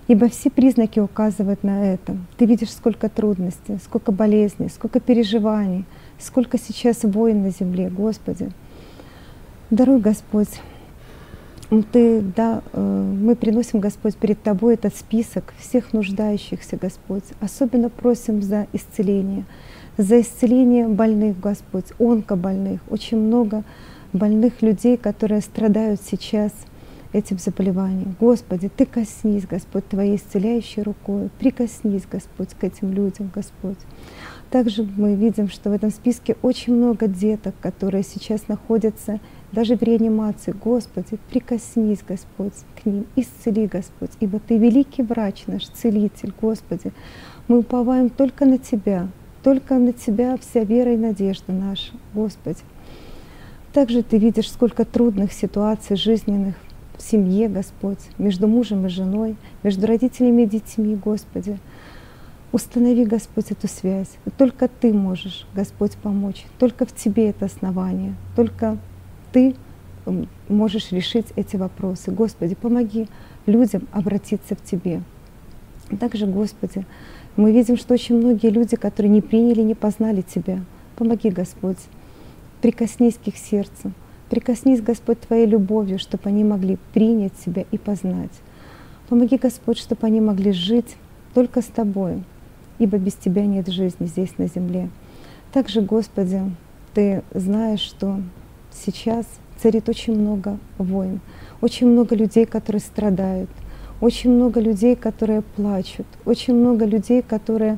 ибо 0.10 0.28
все 0.28 0.50
признаки 0.50 1.00
указывают 1.00 1.64
на 1.64 1.94
это. 1.94 2.18
Ты 2.38 2.46
видишь, 2.46 2.72
сколько 2.72 3.08
трудностей, 3.08 3.78
сколько 3.84 4.12
болезней, 4.12 4.68
сколько 4.68 5.00
переживаний, 5.00 5.86
сколько 6.20 6.58
сейчас 6.58 7.04
войн 7.04 7.44
на 7.44 7.52
земле, 7.52 7.90
Господи. 7.90 8.52
Даруй, 9.70 10.02
Господь, 10.02 10.60
ты, 11.82 12.22
да, 12.22 12.62
э, 12.74 13.14
мы 13.20 13.36
приносим, 13.36 13.80
Господь, 13.80 14.16
перед 14.16 14.44
Тобой 14.44 14.76
этот 14.76 14.96
список 14.96 15.56
всех 15.58 15.94
нуждающихся, 15.94 16.78
Господь. 16.78 17.24
Особенно 17.40 17.90
просим 17.90 18.44
за 18.44 18.68
исцеление, 18.74 19.46
за 19.98 20.22
исцеление 20.22 20.88
больных, 20.88 21.40
Господь, 21.40 21.86
онкобольных. 22.00 22.82
Очень 22.90 23.18
много 23.18 23.64
больных 24.12 24.62
людей, 24.62 24.98
которые 24.98 25.42
страдают 25.42 26.00
сейчас 26.02 26.52
этим 27.14 27.40
заболеванием. 27.40 28.16
Господи, 28.20 28.70
Ты 28.70 28.86
коснись, 28.86 29.48
Господь, 29.48 29.88
Твоей 29.88 30.18
исцеляющей 30.18 30.84
рукой. 30.84 31.30
Прикоснись, 31.40 32.04
Господь, 32.12 32.50
к 32.50 32.64
этим 32.64 32.92
людям, 32.94 33.32
Господь. 33.34 33.78
Также 34.50 34.84
мы 34.84 35.16
видим, 35.16 35.50
что 35.50 35.72
в 35.72 35.74
этом 35.74 35.90
списке 35.90 36.36
очень 36.44 36.76
много 36.76 37.08
деток, 37.08 37.56
которые 37.60 38.04
сейчас 38.04 38.48
находятся 38.48 39.20
даже 39.54 39.78
в 39.78 39.84
реанимации. 39.84 40.52
Господи, 40.52 41.18
прикоснись, 41.30 42.04
Господь, 42.06 42.54
к 42.76 42.86
ним, 42.86 43.06
исцели, 43.16 43.68
Господь, 43.68 44.12
ибо 44.20 44.40
Ты 44.40 44.58
великий 44.58 45.04
врач, 45.04 45.44
наш 45.48 45.68
целитель, 45.68 46.34
Господи. 46.42 46.92
Мы 47.48 47.60
уповаем 47.60 48.10
только 48.10 48.46
на 48.46 48.58
Тебя, 48.58 49.08
только 49.44 49.76
на 49.76 49.94
Тебя 49.94 50.38
вся 50.38 50.64
вера 50.64 50.94
и 50.94 50.98
надежда 50.98 51.54
наша, 51.54 51.94
Господи. 52.14 52.60
Также 53.74 54.02
Ты 54.02 54.18
видишь, 54.18 54.52
сколько 54.52 54.86
трудных 54.86 55.32
ситуаций 55.32 55.96
жизненных 55.96 56.56
в 56.98 57.02
семье, 57.02 57.48
Господь, 57.48 58.00
между 58.18 58.48
мужем 58.48 58.86
и 58.88 58.90
женой, 58.90 59.36
между 59.62 59.88
родителями 59.88 60.44
и 60.44 60.48
детьми, 60.48 60.96
Господи. 60.96 61.60
Установи, 62.52 63.04
Господь, 63.06 63.52
эту 63.52 63.68
связь. 63.68 64.10
только 64.38 64.68
Ты 64.68 64.94
можешь, 64.94 65.48
Господь, 65.56 65.96
помочь. 65.96 66.46
Только 66.60 66.86
в 66.86 66.94
Тебе 66.94 67.30
это 67.30 67.46
основание. 67.46 68.14
Только 68.36 68.78
Ты 69.34 69.56
можешь 70.48 70.92
решить 70.92 71.26
эти 71.36 71.56
вопросы. 71.56 72.12
Господи, 72.12 72.54
помоги 72.56 73.08
людям 73.48 73.88
обратиться 73.92 74.56
в 74.56 74.64
Тебе. 74.64 75.02
Также, 76.00 76.28
Господи, 76.28 76.86
мы 77.36 77.52
видим, 77.52 77.76
что 77.76 77.96
очень 77.96 78.18
многие 78.18 78.52
люди, 78.52 78.76
которые 78.76 79.12
не 79.12 79.22
приняли, 79.22 79.62
не 79.62 79.74
познали 79.74 80.22
Тебя. 80.22 80.64
Помоги, 80.96 81.32
Господь, 81.32 81.80
прикоснись 82.62 83.16
к 83.16 83.28
их 83.28 83.38
сердцу. 83.38 83.92
Прикоснись, 84.30 84.82
Господь, 84.82 85.20
Твоей 85.20 85.48
любовью, 85.48 85.98
чтобы 85.98 86.30
они 86.30 86.44
могли 86.44 86.78
принять 86.94 87.34
Тебя 87.44 87.66
и 87.72 87.78
познать. 87.80 88.32
Помоги, 89.10 89.38
Господь, 89.38 89.80
чтобы 89.80 90.06
они 90.06 90.22
могли 90.22 90.52
жить 90.52 90.96
только 91.34 91.62
с 91.62 91.66
Тобой, 91.66 92.24
ибо 92.78 93.00
без 93.00 93.14
Тебя 93.14 93.48
нет 93.48 93.68
жизни 93.68 94.06
здесь 94.06 94.38
на 94.38 94.46
земле. 94.46 94.90
Также, 95.52 95.82
Господи, 95.82 96.42
Ты 96.94 97.24
знаешь, 97.34 97.82
что 97.82 98.20
сейчас 98.74 99.26
царит 99.62 99.90
очень 99.90 100.20
много 100.20 100.58
войн, 100.78 101.22
очень 101.62 101.88
много 101.88 102.16
людей, 102.16 102.46
которые 102.46 102.82
страдают, 102.82 103.50
очень 104.02 104.32
много 104.32 104.60
людей, 104.60 104.96
которые 104.96 105.42
плачут, 105.42 106.06
очень 106.26 106.54
много 106.54 106.86
людей, 106.86 107.22
которые 107.22 107.78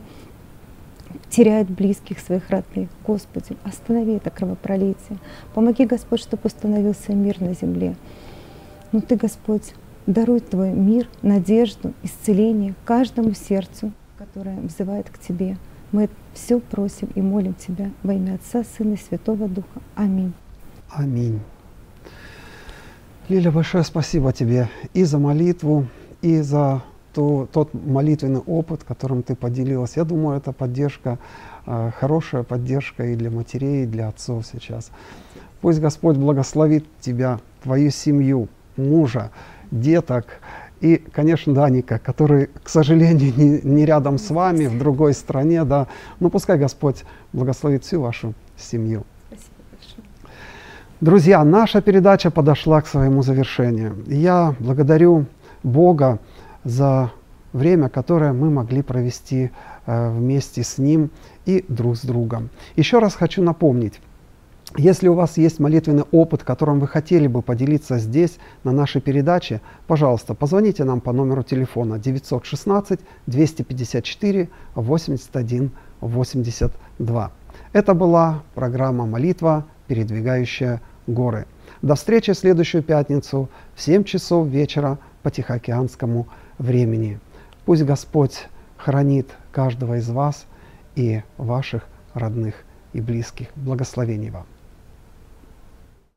теряют 1.29 1.69
близких 1.69 2.19
своих 2.19 2.49
родных. 2.49 2.89
Господи, 3.05 3.55
останови 3.63 4.13
это 4.13 4.29
кровопролитие. 4.29 5.19
Помоги, 5.53 5.86
Господь, 5.86 6.21
чтобы 6.21 6.43
установился 6.45 7.13
мир 7.13 7.39
на 7.41 7.53
земле. 7.53 7.95
Но 8.91 9.01
Ты, 9.01 9.15
Господь, 9.15 9.73
даруй 10.08 10.39
Твой 10.39 10.71
мир, 10.71 11.08
надежду, 11.21 11.93
исцеление 12.03 12.73
каждому 12.86 13.34
сердцу, 13.34 13.91
которое 14.17 14.58
взывает 14.62 15.10
к 15.10 15.19
Тебе. 15.19 15.58
Мы 15.91 16.10
все 16.34 16.60
просим 16.60 17.10
и 17.15 17.21
молим 17.21 17.53
Тебя 17.53 17.91
во 18.03 18.13
имя 18.13 18.36
Отца, 18.36 18.63
Сына 18.77 18.93
и 18.93 18.97
Святого 18.97 19.47
Духа. 19.47 19.81
Аминь. 19.95 20.34
Аминь. 20.97 21.41
Лиля, 23.27 23.51
большое 23.51 23.84
спасибо 23.84 24.31
тебе 24.31 24.69
и 24.93 25.03
за 25.03 25.19
молитву, 25.19 25.88
и 26.21 26.39
за 26.39 26.84
то, 27.13 27.49
тот 27.51 27.73
молитвенный 27.73 28.39
опыт, 28.39 28.86
которым 28.86 29.21
ты 29.21 29.36
поделилась. 29.36 29.97
Я 29.97 30.05
думаю, 30.05 30.38
это 30.38 30.53
поддержка, 30.53 31.19
э, 31.65 31.91
хорошая 31.97 32.43
поддержка 32.43 33.08
и 33.08 33.15
для 33.15 33.29
матерей, 33.29 33.84
и 33.84 33.88
для 33.88 34.08
отцов 34.08 34.45
сейчас. 34.45 34.89
Пусть 35.60 35.81
Господь 35.81 36.15
благословит 36.15 36.86
тебя, 37.01 37.41
твою 37.62 37.91
семью, 37.91 38.47
мужа, 38.77 39.31
деток, 39.71 40.39
и, 40.79 40.95
конечно, 40.95 41.53
Даника, 41.53 41.99
который, 41.99 42.49
к 42.63 42.69
сожалению, 42.69 43.34
не, 43.36 43.60
не 43.63 43.86
рядом 43.86 44.17
с 44.17 44.29
вами, 44.29 44.67
в 44.67 44.77
другой 44.77 45.13
стране, 45.13 45.65
да. 45.65 45.88
Но 46.21 46.29
пускай 46.29 46.58
Господь 46.58 47.03
благословит 47.34 47.84
всю 47.84 47.99
вашу 47.99 48.34
семью. 48.55 49.03
Друзья, 51.01 51.43
наша 51.43 51.81
передача 51.81 52.31
подошла 52.31 52.79
к 52.79 52.88
своему 52.88 53.21
завершению. 53.21 53.97
Я 54.08 54.55
благодарю 54.60 55.25
Бога 55.62 56.19
за 56.63 57.12
время, 57.51 57.89
которое 57.89 58.31
мы 58.31 58.49
могли 58.49 58.81
провести 58.81 59.51
э, 59.86 60.10
вместе 60.12 60.63
с 60.63 60.77
Ним 60.77 61.12
и 61.45 61.65
друг 61.67 61.97
с 61.97 62.05
другом. 62.05 62.49
Еще 62.77 62.99
раз 62.99 63.13
хочу 63.13 63.43
напомнить, 63.43 63.99
если 64.77 65.10
у 65.10 65.15
вас 65.15 65.36
есть 65.36 65.60
молитвенный 65.60 66.05
опыт, 66.13 66.43
которым 66.43 66.79
вы 66.79 66.88
хотели 66.88 67.27
бы 67.27 67.41
поделиться 67.41 67.97
здесь, 67.97 68.38
на 68.63 68.71
нашей 68.71 69.01
передаче, 69.01 69.60
пожалуйста, 69.88 70.34
позвоните 70.34 70.86
нам 70.86 71.01
по 71.01 71.12
номеру 71.12 71.43
телефона 71.43 71.99
916 71.99 73.01
254 73.27 74.49
81 74.75 75.71
82. 75.99 77.31
Это 77.73 77.93
была 77.93 78.43
программа 78.53 79.05
«Молитва, 79.05 79.65
передвигающая 79.88 80.82
горы». 81.08 81.45
До 81.82 81.95
встречи 81.95 82.34
в 82.34 82.38
следующую 82.38 82.84
пятницу 82.84 83.50
в 83.76 83.82
7 83.82 84.04
часов 84.04 84.48
вечера 84.48 84.98
по 85.21 85.32
Тихоокеанскому 85.32 86.28
времени. 86.58 87.19
Пусть 87.65 87.84
Господь 87.84 88.48
хранит 88.78 89.30
каждого 89.52 89.98
из 89.98 90.10
вас 90.10 90.45
и 90.95 91.21
ваших 91.38 91.88
родных 92.13 92.63
и 92.93 93.02
близких. 93.02 93.48
Благословений 93.56 94.30
вам. 94.30 94.45